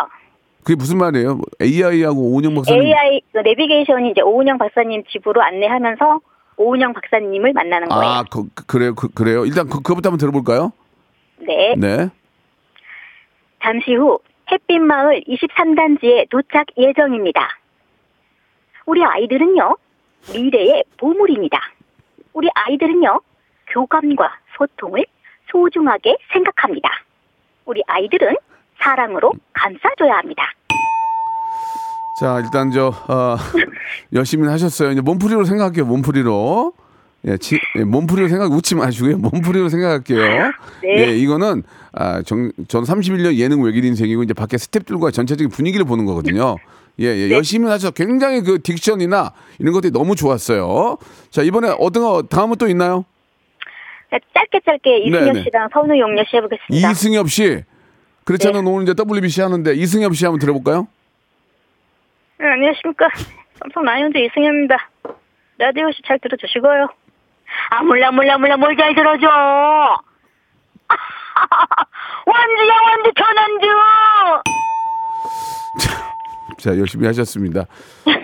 그게 0.62 0.76
무슨 0.76 0.98
말이에요? 0.98 1.40
AI하고 1.60 2.20
오은영 2.30 2.54
박사님. 2.54 2.80
AI 2.80 3.20
그 3.32 3.38
내비게이션이 3.38 4.10
이제 4.12 4.20
오은영 4.20 4.56
박사님 4.58 5.02
집으로 5.10 5.42
안내하면서 5.42 6.20
오은영 6.58 6.92
박사님을 6.92 7.52
만나는 7.54 7.88
거예요. 7.88 8.04
아, 8.04 8.24
그, 8.30 8.44
그- 8.54 8.66
그래요. 8.66 8.94
그, 8.94 9.08
그래요. 9.08 9.44
일단 9.44 9.66
그, 9.68 9.78
그거부터 9.78 10.10
한번 10.10 10.18
들어볼까요? 10.18 10.72
네. 11.40 11.74
네. 11.76 12.08
잠시 13.62 13.94
후 13.94 14.18
햇빛마을 14.50 15.22
23단지에 15.28 16.28
도착 16.30 16.66
예정입니다. 16.76 17.58
우리 18.86 19.04
아이들은요, 19.04 19.76
미래의 20.32 20.84
보물입니다. 20.96 21.60
우리 22.32 22.48
아이들은요, 22.54 23.20
교감과 23.68 24.38
소통을 24.56 25.04
소중하게 25.50 26.16
생각합니다. 26.32 26.88
우리 27.66 27.82
아이들은 27.86 28.36
사랑으로 28.80 29.32
감싸줘야 29.52 30.18
합니다. 30.18 30.44
자, 32.20 32.40
일단 32.40 32.70
저, 32.70 32.88
어, 32.88 33.36
열심히 34.12 34.48
하셨어요. 34.48 34.90
이제 34.90 35.00
몸풀이로 35.00 35.44
생각할게요. 35.44 35.84
몸풀이로. 35.84 36.72
예, 37.28 37.36
지, 37.36 37.58
예, 37.76 37.84
몸풀이로 37.84 38.28
생각, 38.28 38.50
웃지 38.50 38.74
마시고요. 38.74 39.18
몸풀이로 39.18 39.68
생각할게요. 39.68 40.52
네. 40.82 40.88
예, 40.98 41.16
이거는, 41.16 41.62
아, 41.92 42.22
정, 42.22 42.50
저는 42.68 42.86
31년 42.86 43.34
예능 43.36 43.62
외길 43.62 43.84
인생이고, 43.84 44.22
이제 44.22 44.32
밖에 44.34 44.56
스탭들과 44.56 45.12
전체적인 45.12 45.50
분위기를 45.50 45.84
보는 45.84 46.06
거거든요. 46.06 46.56
예, 47.00 47.14
네. 47.14 47.28
예, 47.28 47.30
열심히 47.30 47.66
하셔서 47.68 47.92
굉장히 47.92 48.40
그 48.42 48.58
딕션이나 48.58 49.32
이런 49.58 49.72
것들이 49.72 49.92
너무 49.92 50.16
좋았어요. 50.16 50.96
자, 51.30 51.42
이번에 51.42 51.74
어떤 51.78 52.02
거, 52.02 52.22
다음은 52.22 52.56
또 52.56 52.66
있나요? 52.68 53.04
자, 54.10 54.18
짧게 54.34 54.60
짧게 54.64 54.98
이승엽 55.00 55.24
네, 55.24 55.32
네. 55.32 55.42
씨랑 55.44 55.68
선우 55.72 55.98
용녀 55.98 56.24
씨 56.24 56.36
해보겠습니다. 56.36 56.90
이승엽 56.90 57.28
씨. 57.30 57.62
그렇잖아요. 58.24 58.62
네. 58.62 58.70
오늘 58.70 58.82
이제 58.84 58.94
WBC 58.98 59.42
하는데 59.42 59.74
이승엽 59.74 60.16
씨 60.16 60.24
한번 60.24 60.38
들어볼까요? 60.38 60.88
네, 62.38 62.46
안녕하십니까. 62.46 63.08
삼성 63.58 63.84
라이온즈 63.84 64.16
이승엽입니다. 64.18 64.76
라디오 65.58 65.90
씨 65.92 66.00
잘 66.06 66.18
들어주시고요. 66.20 66.88
아, 67.70 67.82
몰라, 67.82 68.10
몰라, 68.10 68.38
몰라, 68.38 68.56
뭘 68.56 68.76
잘 68.76 68.94
들어줘. 68.94 69.26
완주야, 72.26 72.74
완주, 72.86 73.12
전완주! 73.16 73.66
자, 76.58 76.78
열심히 76.78 77.06
하셨습니다. 77.06 77.66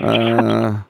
아, 0.03 0.85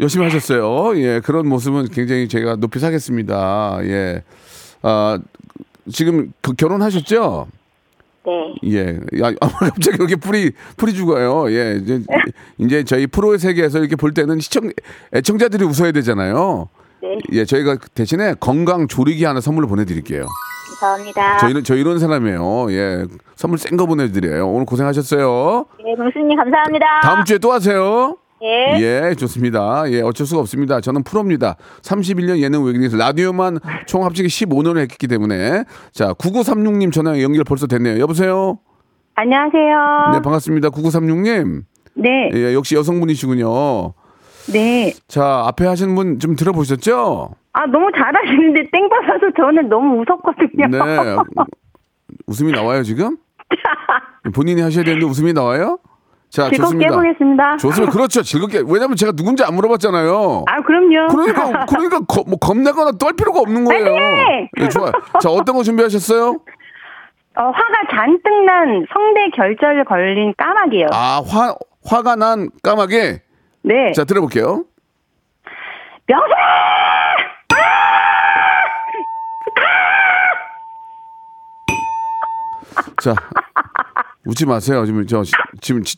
열심히 0.00 0.24
하셨어요. 0.24 0.96
예, 1.00 1.20
그런 1.20 1.48
모습은 1.48 1.88
굉장히 1.88 2.28
제가 2.28 2.56
높이 2.56 2.78
사겠습니다. 2.78 3.78
예. 3.84 4.22
아, 4.82 5.18
지금 5.90 6.32
그 6.42 6.52
결혼하셨죠? 6.54 7.48
네. 8.26 8.54
예. 8.64 9.00
야, 9.22 9.32
아, 9.40 9.48
갑자기 9.58 9.96
이렇게 9.96 10.16
풀이, 10.16 10.52
풀이 10.76 10.92
죽어요. 10.92 11.50
예. 11.50 11.78
이제, 11.82 12.02
이제 12.58 12.84
저희 12.84 13.06
프로의 13.06 13.38
세계에서 13.38 13.78
이렇게 13.78 13.96
볼 13.96 14.12
때는 14.12 14.38
시청, 14.40 14.70
애청자들이 15.14 15.64
웃어야 15.64 15.92
되잖아요. 15.92 16.68
네. 17.02 17.18
예, 17.32 17.44
저희가 17.44 17.76
대신에 17.94 18.34
건강 18.40 18.88
조리기 18.88 19.24
하나 19.24 19.40
선물로 19.40 19.68
보내드릴게요. 19.68 20.26
감사합니다. 20.80 21.38
저희는, 21.38 21.64
저 21.64 21.74
이런 21.76 21.98
사람이에요. 21.98 22.72
예. 22.72 23.04
선물 23.36 23.58
센 23.58 23.76
거 23.76 23.86
보내드려요. 23.86 24.48
오늘 24.48 24.66
고생하셨어요. 24.66 25.66
네, 25.84 25.94
명수님 25.96 26.36
감사합니다. 26.36 26.86
다음 27.02 27.24
주에 27.24 27.38
또 27.38 27.52
하세요. 27.52 28.16
예. 28.42 28.78
예, 29.10 29.14
좋습니다. 29.16 29.84
예, 29.90 30.00
어쩔 30.00 30.24
수가 30.26 30.40
없습니다. 30.42 30.80
저는 30.80 31.02
프로입니다. 31.02 31.56
31년 31.82 32.38
예능 32.38 32.64
외국인에서 32.64 32.96
라디오만 32.96 33.58
총 33.86 34.04
합치기 34.04 34.28
15년을 34.28 34.78
했기 34.78 35.08
때문에. 35.08 35.64
자, 35.92 36.12
9936님 36.14 36.92
전화 36.92 37.20
연결 37.20 37.42
벌써 37.44 37.66
됐네요. 37.66 37.98
여보세요? 38.00 38.58
안녕하세요. 39.16 40.12
네, 40.12 40.20
반갑습니다. 40.22 40.68
9936님. 40.70 41.62
네. 41.96 42.30
예, 42.34 42.54
역시 42.54 42.76
여성분이시군요. 42.76 43.94
네. 44.52 44.92
자, 45.08 45.44
앞에 45.46 45.66
하신 45.66 45.94
분 45.94 46.18
좀 46.18 46.36
들어보셨죠? 46.36 47.30
아, 47.52 47.66
너무 47.66 47.90
잘하시는데 47.96 48.70
땡 48.72 48.88
받아서 48.88 49.30
저는 49.36 49.68
너무 49.68 50.00
웃었거든요. 50.02 50.68
네. 50.68 51.16
웃음이 52.26 52.52
나와요, 52.52 52.82
지금? 52.82 53.16
본인이 54.34 54.60
하셔야 54.62 54.84
되는데 54.84 55.06
웃음이 55.06 55.32
나와요? 55.32 55.78
자, 56.30 56.50
즐겁게 56.50 56.56
좋습니다. 56.62 56.90
해보겠습니다. 56.92 57.56
좋습니다. 57.56 57.92
그렇죠. 57.92 58.22
즐겁게. 58.22 58.62
왜냐면 58.66 58.96
제가 58.96 59.12
누군지 59.12 59.42
안 59.44 59.54
물어봤잖아요. 59.54 60.44
아, 60.46 60.60
그럼요. 60.60 61.08
그러니까, 61.08 61.64
그러니까 61.66 62.00
거- 62.00 62.24
뭐 62.26 62.38
겁내거나 62.38 62.92
떨 62.98 63.14
필요가 63.14 63.40
없는 63.40 63.64
거예요. 63.64 63.84
네. 63.84 64.50
예, 64.60 64.68
좋아요. 64.68 64.92
자, 65.22 65.30
어떤 65.30 65.56
거 65.56 65.62
준비하셨어요? 65.62 66.28
어, 66.28 67.42
화가 67.42 67.74
잔뜩 67.90 68.44
난 68.44 68.84
성대 68.92 69.30
결절 69.34 69.84
걸린 69.84 70.34
까마귀요. 70.36 70.86
아, 70.92 71.22
화, 71.26 71.54
화가 71.86 72.16
난 72.16 72.50
까마귀. 72.62 73.20
네. 73.68 73.92
자, 73.92 74.04
들어볼게요. 74.04 74.64
명수! 76.06 76.34
자, 83.02 83.14
웃지 84.26 84.46
마세요. 84.46 84.84
지금 84.84 85.06
저 85.06 85.22
시- 85.22 85.32
지금 85.60 85.82
지- 85.82 85.96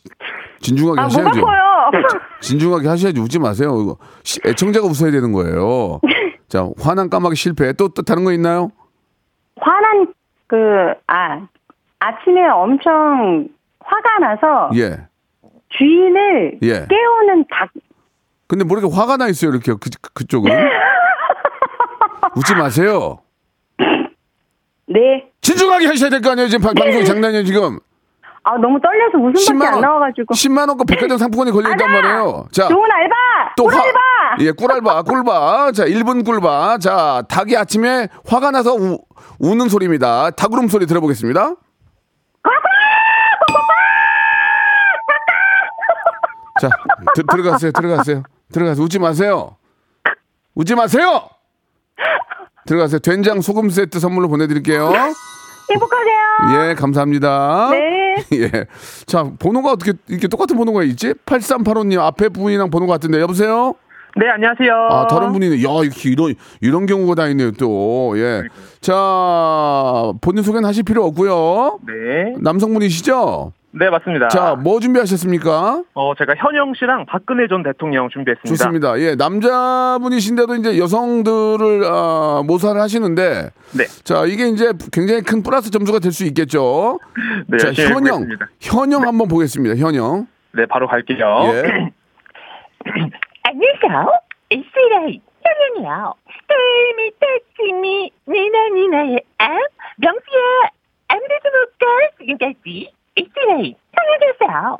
진중하게 0.61 1.01
아, 1.01 1.05
목 1.05 1.11
하셔야죠. 1.13 1.47
진중하게 2.41 2.89
하셔야지 2.89 3.21
웃지 3.21 3.39
마세요. 3.39 3.71
이거 3.83 3.97
시- 4.23 4.41
애청자가 4.45 4.87
웃어야 4.87 5.11
되는 5.11 5.33
거예요. 5.33 6.01
자, 6.49 6.69
화난 6.81 7.09
까마귀 7.09 7.37
실패. 7.37 7.73
또, 7.73 7.89
또 7.89 8.03
다른 8.03 8.25
거 8.25 8.33
있나요? 8.33 8.71
화난, 9.61 10.13
그, 10.47 10.57
아, 11.07 11.47
아침에 12.01 12.49
엄청 12.49 13.49
화가 13.81 14.19
나서 14.21 14.71
예. 14.75 15.07
주인을 15.81 16.59
예. 16.63 16.87
깨우는 16.87 17.47
닭, 17.51 17.71
근데 18.47 18.65
뭐 18.65 18.79
이렇게 18.79 18.95
화가 18.95 19.17
나 19.17 19.27
있어요. 19.29 19.51
이렇게 19.53 19.73
그, 19.73 19.91
그쪽은. 20.15 20.51
웃지 22.37 22.55
마세요. 22.55 23.19
네. 24.87 25.31
진중하게 25.41 25.87
하셔야 25.87 26.11
될 26.11 26.21
거 26.21 26.31
아니에요. 26.33 26.49
지금 26.49 26.65
방- 26.65 26.75
방송 26.75 27.05
장난이에요, 27.05 27.45
지금. 27.45 27.79
아, 28.43 28.57
너무 28.57 28.81
떨려서 28.81 29.19
웃음밖에 29.19 29.75
안 29.75 29.81
나와가지고. 29.81 30.35
10만 30.35 30.69
원권 30.69 30.87
백화점 30.87 31.19
상품권이 31.19 31.51
걸려 31.53 31.71
있단 31.73 31.89
알아! 31.89 32.03
말이에요. 32.03 32.47
자, 32.53 32.69
좋은 32.69 32.91
알바! 32.91 33.15
또 33.57 33.67
화, 33.67 33.71
꿀알바! 33.71 34.01
예, 34.41 34.51
꿀알바, 34.53 35.03
꿀바. 35.03 35.73
자, 35.73 35.85
1분 35.85 36.25
꿀바. 36.25 36.79
자, 36.79 37.23
닭이 37.29 37.57
아침에 37.57 38.09
화가 38.27 38.51
나서 38.51 38.75
우, 38.75 38.99
우는 39.39 39.69
소리입니다. 39.69 40.31
닭 40.31 40.53
울음 40.53 40.69
소리 40.69 40.87
들어보겠습니다. 40.87 41.55
자, 46.61 46.69
드, 47.15 47.23
들어가세요, 47.25 47.73
들어가세요. 47.73 48.23
들어가세요. 48.53 48.85
웃지 48.85 48.99
마세요. 48.99 49.57
웃지 50.55 50.75
마세요! 50.75 51.29
들어가세요. 52.67 52.99
된장 52.99 53.41
소금 53.41 53.71
세트 53.71 53.99
선물로 53.99 54.29
보내드릴게요. 54.29 54.93
행복하세요. 55.71 56.69
예, 56.69 56.75
감사합니다. 56.75 57.71
네. 57.71 58.17
예. 58.37 58.67
자, 59.07 59.31
번호가 59.39 59.73
어떻게 59.73 59.95
이렇게 60.09 60.29
똑같은 60.29 60.57
번호가 60.57 60.83
있지? 60.83 61.15
8385님 61.25 61.99
앞에 62.01 62.29
분이랑 62.29 62.71
번호가 62.71 62.95
같은데 62.95 63.21
여보세요? 63.21 63.75
네, 64.17 64.29
안녕하세요. 64.29 64.73
아, 64.91 65.07
다른 65.07 65.33
분이네. 65.33 65.63
야, 65.63 65.69
이렇게 65.85 66.11
이런 66.11 66.35
이런 66.61 66.87
경우가 66.87 67.15
다 67.15 67.29
있네요, 67.29 67.53
또. 67.53 68.15
예. 68.17 68.43
자, 68.81 70.13
본인 70.21 70.43
소개는 70.43 70.69
하실 70.69 70.83
필요 70.83 71.05
없고요. 71.05 71.79
네. 71.87 72.35
남성분이시죠? 72.41 73.53
네, 73.73 73.89
맞습니다. 73.89 74.27
자, 74.29 74.57
뭐 74.57 74.81
준비하셨습니까? 74.81 75.85
어, 75.95 76.13
제가 76.19 76.35
현영 76.37 76.75
씨랑 76.75 77.07
박근혜 77.07 77.47
전 77.47 77.63
대통령 77.63 78.09
준비했습니다. 78.09 78.49
좋습니다. 78.57 78.99
예, 78.99 79.15
남자분이신데도 79.15 80.57
이제 80.57 80.77
여성들을 80.77 81.85
아, 81.85 82.43
모사를 82.45 82.81
하시는데 82.81 83.51
네. 83.79 83.85
자, 84.03 84.25
이게 84.27 84.49
이제 84.49 84.73
굉장히 84.93 85.23
큰 85.23 85.45
플러스 85.45 85.71
점수가 85.71 86.01
될 86.01 86.11
수 86.11 86.25
있겠죠. 86.27 86.99
네, 87.47 87.59
자, 87.59 87.69
현영. 87.73 88.23
해보겠습니다. 88.23 88.47
현영 88.61 89.03
한번 89.07 89.29
보겠습니다. 89.29 89.77
현영. 89.77 90.27
네, 90.53 90.67
바로 90.67 90.89
갈게요. 90.89 91.27
예. 91.55 91.63
안녕하세요. 93.51 94.13
이스라엘 94.51 95.21
현현이요. 95.43 96.15
stormy, 96.45 97.11
touch 97.19 97.75
me, 97.75 98.11
니나 98.29 98.69
니나의 98.75 99.15
앱, 99.43 99.49
명수야, 99.97 100.71
아무래도 101.09 101.51
못가 101.59 101.87
지금까지 102.21 102.93
이스라엘 103.17 103.75
현현이었어요. 103.93 104.79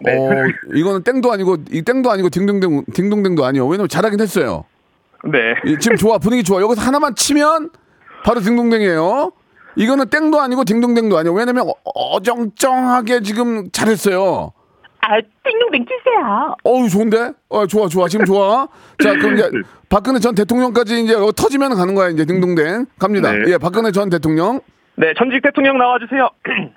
네. 0.00 0.16
어, 0.16 0.74
이거는 0.74 1.02
땡도 1.04 1.30
아니고 1.30 1.56
이 1.70 1.82
땡도 1.82 2.10
아니고 2.10 2.30
딩동댕 2.30 2.84
딩동댕도 2.94 3.44
아니요. 3.44 3.66
왜냐면 3.66 3.88
잘하긴 3.88 4.18
했어요. 4.20 4.64
네. 5.24 5.54
이, 5.66 5.76
지금 5.78 5.96
좋아 5.98 6.16
분위기 6.16 6.42
좋아. 6.42 6.62
여기서 6.62 6.80
하나만 6.80 7.14
치면 7.14 7.68
바로 8.24 8.40
딩동댕이에요. 8.40 9.30
이거는 9.76 10.08
땡도 10.08 10.40
아니고 10.40 10.64
딩동댕도 10.64 11.18
아니에요. 11.18 11.34
왜냐면 11.34 11.68
어- 11.68 11.74
어정쩡하게 12.16 13.20
지금 13.20 13.70
잘했어요. 13.70 14.52
아, 15.02 15.18
띵동댕 15.44 15.86
치세요. 15.86 16.54
어우 16.62 16.88
좋은데? 16.88 17.32
어 17.48 17.66
좋아 17.66 17.88
좋아 17.88 18.06
지금 18.08 18.24
좋아. 18.26 18.68
자 19.02 19.12
그럼 19.14 19.34
이제 19.34 19.50
박근혜 19.88 20.18
전 20.20 20.34
대통령까지 20.34 21.02
이제 21.04 21.14
어, 21.14 21.32
터지면 21.32 21.74
가는 21.74 21.94
거야 21.94 22.08
이제 22.10 22.24
딩동댕 22.24 22.86
갑니다. 22.98 23.32
네. 23.32 23.52
예 23.52 23.58
박근혜 23.58 23.90
전 23.92 24.10
대통령. 24.10 24.60
네, 24.96 25.12
전직 25.16 25.42
대통령 25.42 25.78
나와주세요. 25.78 26.28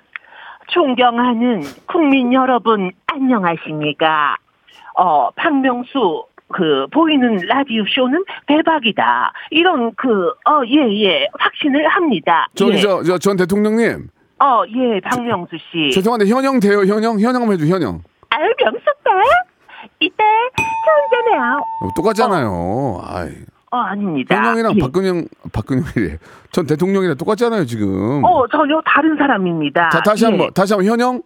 존경하는 0.68 1.62
국민 1.86 2.32
여러분 2.32 2.90
안녕하십니까? 3.06 4.36
어 4.96 5.30
박명수 5.32 6.24
그 6.52 6.86
보이는 6.92 7.36
라디오 7.46 7.84
쇼는 7.86 8.24
대박이다. 8.46 9.32
이런 9.50 9.92
그 9.94 10.30
어 10.46 10.64
예 10.64 11.04
예 11.04 11.28
확신을 11.38 11.86
합니다. 11.88 12.46
저기 12.54 12.76
예. 12.78 12.80
저전 12.80 13.36
대통령님 13.36 14.08
어 14.40 14.64
예 14.68 15.00
박명수 15.00 15.56
씨. 15.70 15.90
죄송한데 15.92 16.26
현영 16.26 16.60
돼요 16.60 16.80
현영 16.80 17.20
현영 17.20 17.42
한번 17.42 17.52
해줘 17.60 17.66
현영. 17.66 18.00
아유 18.34 18.52
명수다. 18.58 19.10
이때 20.00 20.24
좋은잖아요. 20.84 21.58
어, 21.82 21.88
똑같잖아요. 21.96 23.00
아이. 23.04 23.30
어 23.70 23.76
아닙니다. 23.78 24.36
현영이랑 24.36 24.76
예. 24.76 24.80
박근영 24.80 25.24
박근영이래. 25.52 26.18
전 26.52 26.66
대통령이랑 26.66 27.16
똑같잖아요 27.16 27.64
지금. 27.66 28.24
어 28.24 28.46
전혀 28.48 28.80
다른 28.84 29.16
사람입니다. 29.16 29.90
자 29.90 30.00
다시 30.00 30.24
예. 30.24 30.28
한번 30.30 30.52
다시 30.52 30.72
한번 30.72 30.90
현영. 30.90 31.22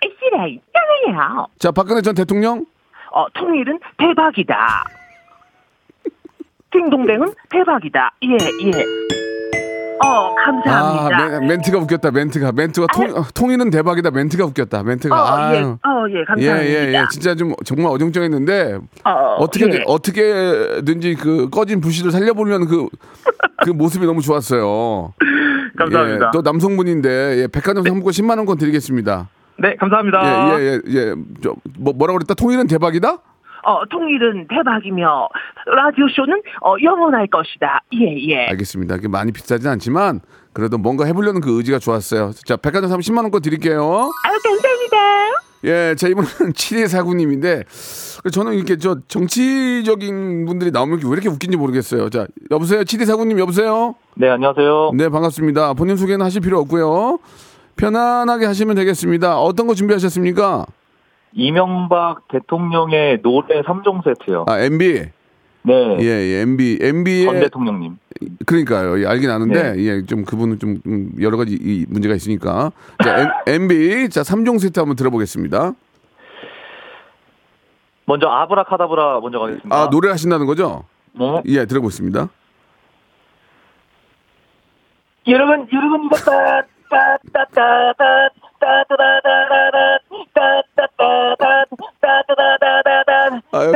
씨라이 0.00 0.60
현영이요. 1.06 1.46
자 1.58 1.70
박근혜 1.70 2.00
전 2.02 2.14
대통령. 2.14 2.64
어, 3.10 3.26
통일은 3.32 3.78
대박이다. 3.96 4.84
딩동댕은 6.70 7.32
대박이다. 7.50 8.12
예, 8.24 8.28
예. 8.66 9.17
어, 10.04 10.34
감사합니다. 10.34 11.16
아 11.16 11.38
멘, 11.40 11.48
멘트가 11.48 11.78
웃겼다 11.78 12.10
멘트가 12.10 12.52
멘트가 12.52 12.86
통 12.92 13.10
어, 13.16 13.24
통일은 13.34 13.70
대박이다 13.70 14.10
멘트가 14.10 14.44
웃겼다 14.46 14.82
멘트가. 14.82 15.14
어, 15.16 15.54
예, 15.54 15.58
아유. 15.58 15.78
어, 15.84 16.08
예, 16.10 16.20
예, 16.20 16.24
감사합니다. 16.24 16.64
예, 16.64 16.94
예. 16.94 17.02
진짜 17.10 17.34
좀 17.34 17.54
정말 17.64 17.92
어정쩡했는데 17.92 18.78
어, 19.04 19.10
어떻게 19.38 19.66
예. 19.66 19.82
어떻게든지 19.86 21.14
그 21.16 21.48
꺼진 21.50 21.80
불씨를 21.80 22.10
살려보려는 22.10 22.66
그그 22.66 23.70
모습이 23.70 24.06
너무 24.06 24.22
좋았어요. 24.22 25.12
감사합니다. 25.78 26.26
예, 26.26 26.30
또 26.32 26.42
남성분인데 26.42 27.42
예, 27.42 27.46
백화점 27.48 27.84
상품권 27.84 28.12
10만 28.12 28.36
원권 28.38 28.58
드리겠습니다. 28.58 29.28
네, 29.60 29.74
감사합니다. 29.76 30.20
예, 30.24 30.62
예, 30.62 30.80
예, 30.86 30.98
예. 30.98 31.14
저, 31.42 31.54
뭐, 31.78 31.92
뭐라고 31.92 32.18
그랬다? 32.18 32.34
통일은 32.34 32.66
대박이다? 32.68 33.18
어, 33.68 33.84
통일은 33.90 34.46
대박이며 34.48 35.28
라디오 35.66 36.08
쇼는 36.08 36.40
어, 36.62 36.74
영원할 36.82 37.26
것이다. 37.26 37.82
예, 37.92 38.16
예. 38.28 38.46
알겠습니다. 38.46 38.96
이게 38.96 39.08
많이 39.08 39.30
비싸진 39.30 39.68
않지만 39.68 40.20
그래도 40.54 40.78
뭔가 40.78 41.04
해보려는 41.04 41.42
그 41.42 41.58
의지가 41.58 41.78
좋았어요. 41.78 42.30
자, 42.46 42.56
백화점 42.56 42.88
상품 42.88 43.02
10만 43.02 43.24
원권 43.24 43.42
드릴게요. 43.42 44.10
아유, 44.24 44.38
감사합니다. 44.42 44.96
예, 45.64 45.94
자 45.96 46.06
이번은 46.06 46.28
7249님인데 46.52 47.64
저는 48.32 48.54
이렇게 48.54 48.76
저 48.78 48.96
정치적인 49.08 50.46
분들이 50.46 50.70
나오면 50.70 51.00
왜 51.04 51.10
이렇게 51.10 51.28
웃긴지 51.28 51.58
모르겠어요. 51.58 52.08
자, 52.08 52.26
여보세요, 52.50 52.82
7249님 52.82 53.38
여보세요. 53.38 53.96
네, 54.14 54.30
안녕하세요. 54.30 54.92
네, 54.94 55.10
반갑습니다. 55.10 55.74
본인 55.74 55.96
소개는 55.96 56.24
하실 56.24 56.40
필요 56.40 56.58
없고요. 56.60 57.18
편안하게 57.76 58.46
하시면 58.46 58.76
되겠습니다. 58.76 59.38
어떤 59.38 59.66
거 59.66 59.74
준비하셨습니까? 59.74 60.64
이명박 61.32 62.28
대통령의 62.28 63.22
노래 63.22 63.62
3종 63.62 64.04
세트요. 64.04 64.46
아, 64.48 64.58
MB. 64.58 65.10
네. 65.62 65.96
예, 66.00 66.04
예, 66.04 66.40
MB, 66.42 66.78
MB의 66.80 67.24
전 67.24 67.40
대통령님. 67.40 67.98
그러니까요. 68.46 69.00
예, 69.02 69.06
알긴 69.06 69.30
아는데 69.30 69.74
예, 69.78 70.04
좀 70.06 70.24
그분은 70.24 70.58
좀 70.58 70.80
음, 70.86 71.12
여러 71.20 71.36
가지 71.36 71.58
이 71.60 71.84
문제가 71.88 72.14
있으니까. 72.14 72.72
자, 73.02 73.42
M, 73.46 73.64
MB 73.64 74.08
자, 74.10 74.22
3종 74.22 74.58
세트 74.58 74.78
한번 74.80 74.96
들어보겠습니다. 74.96 75.72
먼저 78.06 78.28
아브라카다브라 78.28 79.20
먼저 79.20 79.38
가겠습니다. 79.38 79.76
아, 79.76 79.90
노래 79.90 80.08
하신다는 80.08 80.46
거죠? 80.46 80.84
네. 81.12 81.42
예, 81.46 81.66
들어보겠습니다. 81.66 82.28
여러분, 85.26 85.68
여러분 85.70 86.04
이거 86.06 86.16
따, 86.16 86.62
따, 86.88 87.18
따, 87.34 87.44
따, 87.52 87.92
따, 87.98 88.28
따, 88.58 88.84
따, 88.88 88.96
따, 88.96 89.20
따, 89.20 89.70
따, 89.70 89.98
따, 90.32 90.62
아유. 93.52 93.72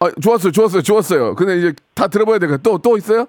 아, 0.00 0.10
좋았어요, 0.20 0.52
좋았어요, 0.52 0.82
좋았어요. 0.82 1.34
근데 1.36 1.58
이제 1.58 1.72
다 1.94 2.08
들어봐야 2.08 2.38
되니까 2.38 2.58
또, 2.62 2.78
또 2.78 2.96
있어요? 2.96 3.26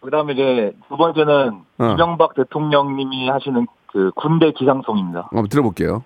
그 0.00 0.10
다음에 0.10 0.32
이제 0.32 0.72
두 0.88 0.96
번째는 0.96 1.62
어. 1.78 1.84
이명박 1.92 2.34
대통령님이 2.34 3.28
하시는 3.28 3.66
그 3.86 4.10
군대 4.16 4.50
기상송입니다. 4.50 5.28
한번 5.30 5.48
들어볼게요. 5.48 6.02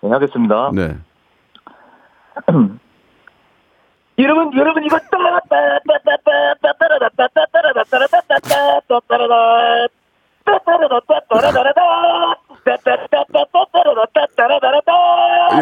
네, 0.00 0.10
하겠습니다. 0.10 0.70
네. 0.72 0.96
여러분, 4.18 4.50
여러분 4.58 4.84
이거 4.84 4.98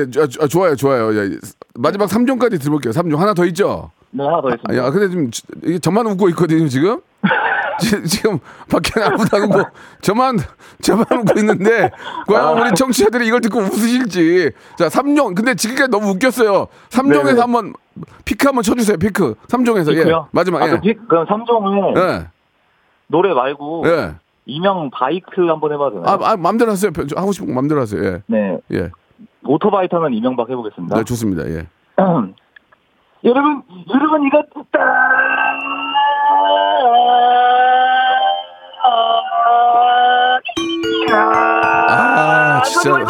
예, 0.01 0.11
저- 0.11 0.27
저- 0.27 0.47
좋아요, 0.49 0.75
좋아요. 0.77 1.15
예, 1.17 1.31
마지막 1.75 2.07
3종까지 2.09 2.61
들어볼게요. 2.61 2.93
3종. 2.93 3.17
하나 3.19 3.35
더 3.35 3.45
있죠? 3.47 3.91
네, 4.11 4.25
하나 4.25 4.41
더 4.41 4.49
아, 4.49 4.55
있습니다. 4.55 4.77
야, 4.85 4.91
근데 4.91 5.09
지금 5.09 5.31
지- 5.31 5.43
이게 5.65 5.79
저만 5.79 6.07
웃고 6.07 6.29
있거든요, 6.31 6.67
지금? 6.69 7.01
지- 7.81 8.03
지금 8.05 8.39
밖에 8.71 9.03
아무도 9.03 9.37
안 9.37 9.43
웃고 9.45 9.63
저만 10.03 10.39
저만 10.83 11.05
웃고 11.11 11.39
있는데 11.41 11.91
과연 12.27 12.59
우리 12.59 12.75
청취자들이 12.75 13.27
이걸 13.27 13.41
듣고 13.41 13.61
웃으실지 13.61 14.53
자 14.79 14.89
3종 14.89 15.35
근데 15.35 15.55
지금까지 15.55 15.91
너무 15.91 16.11
웃겼어요 16.11 16.67
3종에서 16.91 17.25
네네. 17.27 17.41
한번 17.41 17.73
피크 18.25 18.47
한번 18.47 18.63
쳐주세요 18.63 18.97
피크 18.99 19.35
3종에서 19.49 19.93
예 19.93 19.97
피크요? 19.99 20.29
마지막 20.33 20.63
아, 20.63 20.65
예. 20.65 20.69
그럼, 20.71 20.81
피- 20.83 20.95
그럼 21.09 21.27
3종을 21.27 21.97
예. 21.99 22.27
노래 23.09 23.33
말고 23.35 23.85
예. 23.87 24.15
이명 24.47 24.91
바이크 24.91 25.47
한번 25.49 25.73
해봐도 25.73 26.03
되나요? 26.03 26.19
아, 26.23 26.31
아 26.33 26.37
맘대로 26.37 26.73
하세요 26.73 26.91
저 27.09 27.21
하고 27.21 27.33
싶은 27.33 27.49
거 27.49 27.55
맘대로 27.55 27.81
하세요 27.81 28.03
예. 28.05 28.23
네. 28.27 28.59
예. 28.73 28.91
오토바이 29.45 29.89
타는 29.89 30.13
이명박 30.13 30.51
해보겠습니다. 30.51 30.97
네 30.97 31.05
좋습니다 31.05 31.49
예. 31.49 31.67
여러분, 33.25 33.63
여러분 33.93 34.25
이거 34.27 34.43
아 34.79 34.81
진짜 42.67 43.07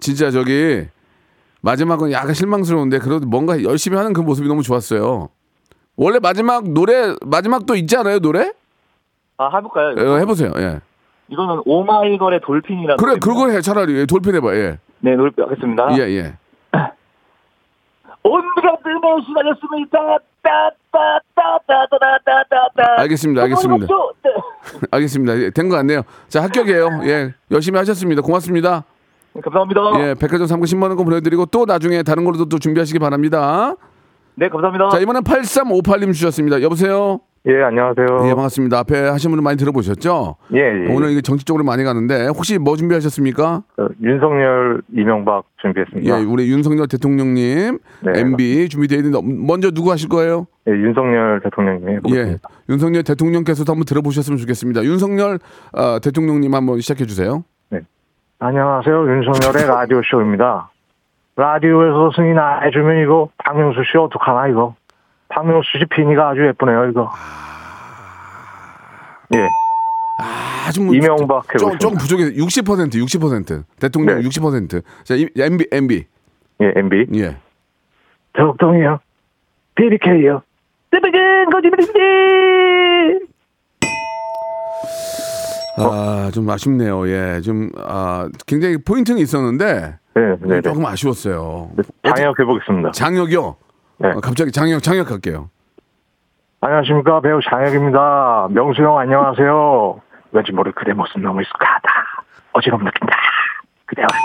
진짜 0.00 0.30
저기 0.30 0.86
마지막은 1.62 2.12
약간 2.12 2.34
실망스러운데 2.34 2.98
그래도 2.98 3.26
뭔가 3.26 3.62
열심히 3.62 3.96
하는 3.96 4.12
그 4.12 4.20
모습이 4.20 4.46
너무 4.48 4.62
좋았어요. 4.62 5.28
원래 5.96 6.18
마지막 6.18 6.68
노래 6.68 7.14
마지막도 7.24 7.74
있지 7.76 7.96
않아요 7.96 8.18
노래? 8.18 8.52
아 9.38 9.48
해볼까요? 9.56 9.92
이거? 9.92 10.12
어, 10.14 10.16
해보세요. 10.18 10.52
예. 10.58 10.80
이거는 11.28 11.62
오마이걸의 11.64 12.40
돌핀이라는 12.44 12.96
그래. 12.96 13.18
그걸 13.18 13.50
해 13.50 13.60
차라리 13.60 13.96
예, 13.98 14.06
돌핀 14.06 14.34
해봐. 14.36 14.54
예. 14.54 14.78
네 15.00 15.16
노래 15.16 15.30
하겠습니다. 15.36 15.88
예 15.98 16.02
예. 16.16 16.34
뜨면 18.82 19.20
시작했습니다. 19.22 20.18
따따따따따따따따. 20.42 23.00
알겠습니다, 23.02 23.42
알겠습니다. 23.42 23.86
알겠습니다. 24.90 25.38
예, 25.38 25.50
된거 25.50 25.76
같네요. 25.76 26.02
자 26.28 26.42
합격이에요. 26.44 27.00
예 27.04 27.34
열심히 27.50 27.78
하셨습니다. 27.78 28.22
고맙습니다. 28.22 28.84
감사합니다. 29.42 29.80
예 30.00 30.14
백화점 30.14 30.46
상품 30.46 30.64
10만 30.66 30.88
원권 30.88 31.04
보내드리고 31.04 31.46
또 31.46 31.64
나중에 31.66 32.02
다른 32.02 32.24
걸로도 32.24 32.46
또 32.46 32.58
준비하시기 32.58 32.98
바랍니다. 32.98 33.74
네 34.34 34.48
감사합니다. 34.48 34.88
자 34.90 34.98
이번엔 34.98 35.22
8358님 35.22 36.12
주셨습니다. 36.12 36.62
여보세요. 36.62 37.20
예, 37.48 37.62
안녕하세요. 37.62 38.06
예 38.28 38.34
반갑습니다. 38.34 38.78
앞에 38.80 39.08
하신 39.08 39.30
분은 39.30 39.44
많이 39.44 39.56
들어보셨죠? 39.56 40.36
예, 40.54 40.58
예. 40.58 40.92
오늘 40.92 41.10
이게 41.10 41.20
정치적으로 41.20 41.62
많이 41.62 41.84
가는데 41.84 42.26
혹시 42.26 42.58
뭐 42.58 42.76
준비하셨습니까? 42.76 43.62
어, 43.78 43.86
윤석열, 44.02 44.82
이명박 44.92 45.44
준비했습니다. 45.62 46.20
예, 46.20 46.24
우리 46.24 46.50
윤석열 46.50 46.88
대통령님 46.88 47.78
네. 48.02 48.20
MB 48.20 48.68
준비되어 48.68 48.98
있는데 48.98 49.20
먼저 49.22 49.70
누구 49.70 49.92
하실 49.92 50.08
거예요? 50.08 50.46
예, 50.68 50.72
윤석열 50.72 51.40
대통령님 51.44 52.00
예. 52.14 52.38
윤석열 52.68 53.04
대통령께서도 53.04 53.72
한번 53.72 53.84
들어보셨으면 53.84 54.38
좋겠습니다. 54.38 54.82
윤석열 54.82 55.38
어, 55.72 56.00
대통령님 56.00 56.52
한번 56.52 56.80
시작해 56.80 57.06
주세요. 57.06 57.44
안녕하세요. 58.38 59.08
윤석열의 59.08 59.66
라디오 59.66 60.02
쇼입니다. 60.02 60.68
라디오에서 61.36 62.10
승인 62.16 62.38
안 62.38 62.64
해주면 62.64 63.02
이거 63.02 63.30
박명수 63.38 63.82
씨 63.90 63.96
어떡하나 63.96 64.48
이거. 64.48 64.74
박명수 65.36 65.68
씨 65.78 65.84
비니가 65.84 66.30
아주 66.30 66.46
예쁘네요 66.46 66.86
이거. 66.86 67.10
예. 69.34 69.46
아주 70.66 70.82
뭐 70.82 70.94
이명박 70.94 71.44
좀. 71.58 71.78
좀 71.78 71.94
부족해서 71.94 72.30
60% 72.30 72.90
60% 72.94 73.64
대통령 73.78 74.18
네. 74.20 74.28
60%. 74.28 74.82
자, 75.04 75.14
이- 75.14 75.28
MB 75.36 75.66
MB 75.70 76.04
예, 76.62 76.72
MB. 76.74 77.06
예. 77.18 77.36
적동이요. 78.36 78.98
BBK요. 79.74 80.42
뜨백은 80.90 81.50
거짓말입니다. 81.50 81.98
아, 85.78 86.30
좀 86.32 86.48
아쉽네요. 86.48 87.06
예. 87.08 87.40
좀 87.42 87.68
아, 87.76 88.26
굉장히 88.46 88.78
포인트는 88.78 89.20
있었는데 89.20 89.98
네, 90.14 90.22
네, 90.40 90.48
네. 90.48 90.60
조금 90.62 90.86
아쉬웠어요. 90.86 91.70
장혁 92.02 92.40
해보겠습니다. 92.40 92.92
장혁이요? 92.92 93.56
네. 93.98 94.10
어, 94.10 94.20
갑자기 94.20 94.52
장혁 94.52 94.82
장혁 94.82 95.10
할게요. 95.10 95.50
안녕하십니까 96.60 97.20
배우 97.20 97.40
장혁입니다. 97.42 98.48
명수 98.50 98.82
형 98.82 98.98
안녕하세요. 98.98 100.00
왠지 100.32 100.52
모를 100.52 100.72
그대 100.72 100.92
모습 100.92 101.20
너무 101.20 101.40
익숙하다. 101.40 101.88
어지러움 102.52 102.84
느낀다. 102.84 103.16
그대 103.86 104.02
왔다. 104.02 104.16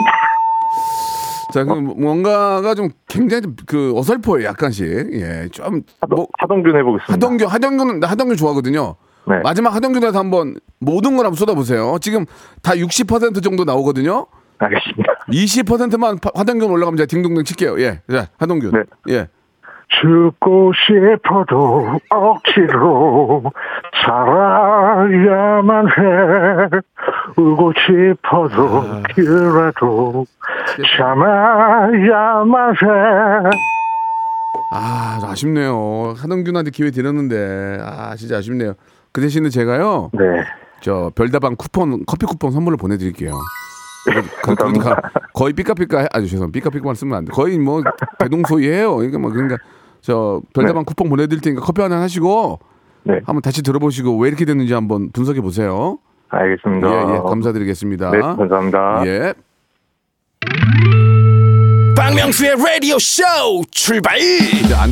자, 1.54 1.64
그 1.66 1.74
뭔가가 1.74 2.74
좀 2.76 2.90
굉장히 3.10 3.42
좀그 3.42 3.94
어설퍼요, 3.98 4.46
약간씩. 4.46 4.86
예, 5.14 5.50
좀 5.52 5.82
뭐, 6.08 6.28
하동균 6.40 6.76
해보겠습니다. 6.78 7.14
하동균, 7.14 7.48
하동균은 7.48 8.00
나 8.00 8.08
하동균 8.08 8.38
좋아하거든요. 8.38 8.96
네. 9.28 9.40
마지막 9.44 9.76
하동균에서 9.76 10.18
한번 10.18 10.56
모든 10.80 11.18
걸 11.18 11.26
한번 11.26 11.36
쏟아보세요. 11.36 11.98
지금 12.00 12.26
다 12.64 12.72
60% 12.72 13.44
정도 13.44 13.66
나오거든요. 13.66 14.28
알겠습니다. 14.60 15.14
20%만 15.30 16.20
하동균 16.34 16.70
올라가면 16.72 16.98
제가 16.98 17.08
딩동댕 17.08 17.44
칠게요. 17.44 17.80
예, 17.82 18.02
자, 18.10 18.28
하동균. 18.38 18.72
네. 18.72 19.14
예. 19.14 19.28
죽고 20.00 20.72
싶어도 20.74 22.00
억지로 22.10 23.44
살아야만 24.06 25.88
해. 25.88 26.82
울고 27.36 27.74
싶어도 27.76 28.84
그래도 29.14 30.26
참아야만 30.98 32.72
해. 32.74 33.50
아, 34.74 35.20
아쉽네요. 35.24 36.14
하동균한테 36.18 36.72
기회 36.72 36.92
드렸는데, 36.92 37.80
아, 37.82 38.16
진짜 38.16 38.38
아쉽네요. 38.38 38.74
그 39.12 39.20
대신에 39.22 39.50
제가요, 39.50 40.10
네. 40.14 40.20
저 40.82 41.12
별다방 41.16 41.58
쿠폰, 41.58 42.06
커피 42.06 42.26
쿠폰 42.26 42.52
선물을 42.52 42.78
보내드릴게요. 42.78 43.34
그, 44.44 44.56
그, 44.56 44.80
그, 44.80 44.80
거의 45.34 45.54
삐까삐까, 45.54 46.00
해- 46.00 46.08
아주 46.14 46.28
죄송합니다. 46.28 46.58
삐까삐까만 46.60 46.96
쓰면 46.96 47.18
안 47.18 47.26
돼. 47.26 47.32
거의 47.34 47.60
뭐 47.60 47.84
대동소이해요. 48.20 48.96
그러니까 48.96 49.20
뭐 49.20 49.32
그러니까 49.32 49.58
저 50.02 50.42
별다방 50.54 50.84
쿠폰 50.86 51.10
보내드릴 51.10 51.42
테니까 51.42 51.62
커피 51.62 51.82
하나 51.82 52.02
하시고 52.02 52.60
네. 53.04 53.20
한번 53.26 53.42
다시 53.42 53.62
들어보시고 53.64 54.18
왜 54.18 54.30
이렇게 54.30 54.46
됐는지 54.46 54.74
한번 54.74 55.12
분석해 55.12 55.42
보세요. 55.42 55.98
알겠습니다. 56.30 56.88
예, 56.88 57.16
예, 57.16 57.20
감사드리겠습니다. 57.20 58.12
네, 58.12 58.20
감사합니다. 58.20 59.04
예. 59.06 59.34
박명수의 61.96 62.56
라디오 62.58 62.98
쇼 63.00 63.24
출발 63.70 64.18
이제 64.20 64.74
안, 64.74 64.92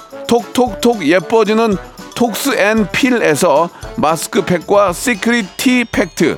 톡톡톡 0.31 1.05
예뻐지는 1.05 1.75
톡스 2.15 2.55
앤 2.57 2.87
필에서 2.89 3.69
마스크팩과 3.97 4.93
시크릿 4.93 5.57
티 5.57 5.83
팩트, 5.83 6.37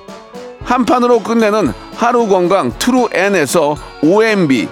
한 0.64 0.84
판으로 0.84 1.20
끝내는 1.20 1.72
하루 1.96 2.28
건강 2.28 2.76
트루엔에서 2.80 3.76
OMB, 4.02 4.68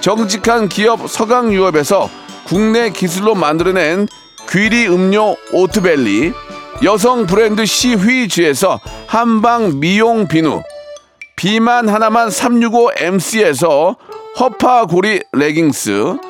정직한 0.00 0.68
기업 0.68 1.08
서강유업에서 1.08 2.10
국내 2.44 2.90
기술로 2.90 3.36
만들어낸 3.36 4.08
귀리 4.48 4.88
음료 4.88 5.36
오트벨리, 5.52 6.32
여성 6.82 7.26
브랜드 7.26 7.64
시휘즈에서 7.64 8.80
한방 9.06 9.78
미용 9.78 10.26
비누, 10.26 10.60
비만 11.36 11.88
하나만 11.88 12.30
365MC에서 12.30 13.94
허파고리 14.40 15.20
레깅스, 15.34 16.29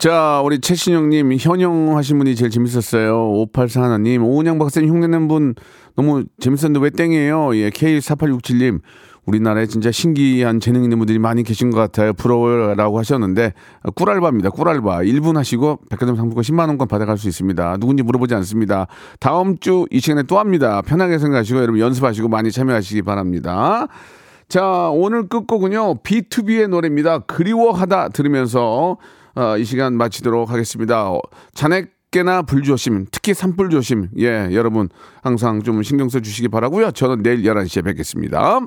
자, 0.00 0.40
우리 0.42 0.60
최신영님, 0.60 1.36
현영 1.38 1.94
하신 1.98 2.16
분이 2.16 2.34
제일 2.34 2.50
재밌었어요. 2.50 3.32
5841 3.32 3.82
하나님, 3.82 4.24
오은영 4.24 4.58
박사님 4.58 4.88
흉내낸 4.88 5.28
분 5.28 5.54
너무 5.94 6.24
재밌었는데 6.40 6.82
왜 6.82 6.88
땡이에요? 6.88 7.54
예, 7.56 7.68
K4867님, 7.68 8.80
우리나라에 9.26 9.66
진짜 9.66 9.90
신기한 9.90 10.58
재능 10.58 10.84
있는 10.84 10.96
분들이 10.96 11.18
많이 11.18 11.42
계신 11.42 11.70
것 11.70 11.76
같아요. 11.76 12.14
부러워라고 12.14 12.98
하셨는데, 12.98 13.52
꿀알바입니다. 13.94 14.48
꿀알바. 14.48 15.00
1분 15.00 15.34
하시고 15.36 15.80
백화점 15.90 16.16
상품권 16.16 16.44
10만원권 16.44 16.88
받아갈 16.88 17.18
수 17.18 17.28
있습니다. 17.28 17.76
누군지 17.76 18.02
물어보지 18.02 18.34
않습니다. 18.36 18.86
다음 19.20 19.58
주 19.58 19.84
이 19.90 20.00
시간에 20.00 20.22
또 20.22 20.38
합니다. 20.38 20.80
편하게 20.80 21.18
생각하시고 21.18 21.60
여러분 21.60 21.78
연습하시고 21.78 22.28
많이 22.28 22.50
참여하시기 22.50 23.02
바랍니다. 23.02 23.86
자, 24.48 24.88
오늘 24.94 25.28
끝곡은요, 25.28 25.96
B2B의 25.96 26.68
노래입니다. 26.68 27.18
그리워하다 27.20 28.08
들으면서 28.08 28.96
어, 29.40 29.56
이 29.56 29.64
시간 29.64 29.94
마치도록 29.94 30.50
하겠습니다. 30.50 31.10
어, 31.10 31.20
잔액게나 31.54 32.42
불조심, 32.42 33.06
특히 33.10 33.32
산불 33.32 33.70
조심, 33.70 34.08
예, 34.18 34.50
여러분 34.52 34.90
항상 35.22 35.62
좀 35.62 35.82
신경 35.82 36.10
써 36.10 36.20
주시기 36.20 36.48
바라고요. 36.48 36.90
저는 36.90 37.22
내일 37.22 37.42
11시에 37.44 37.82
뵙겠습니다. 37.82 38.60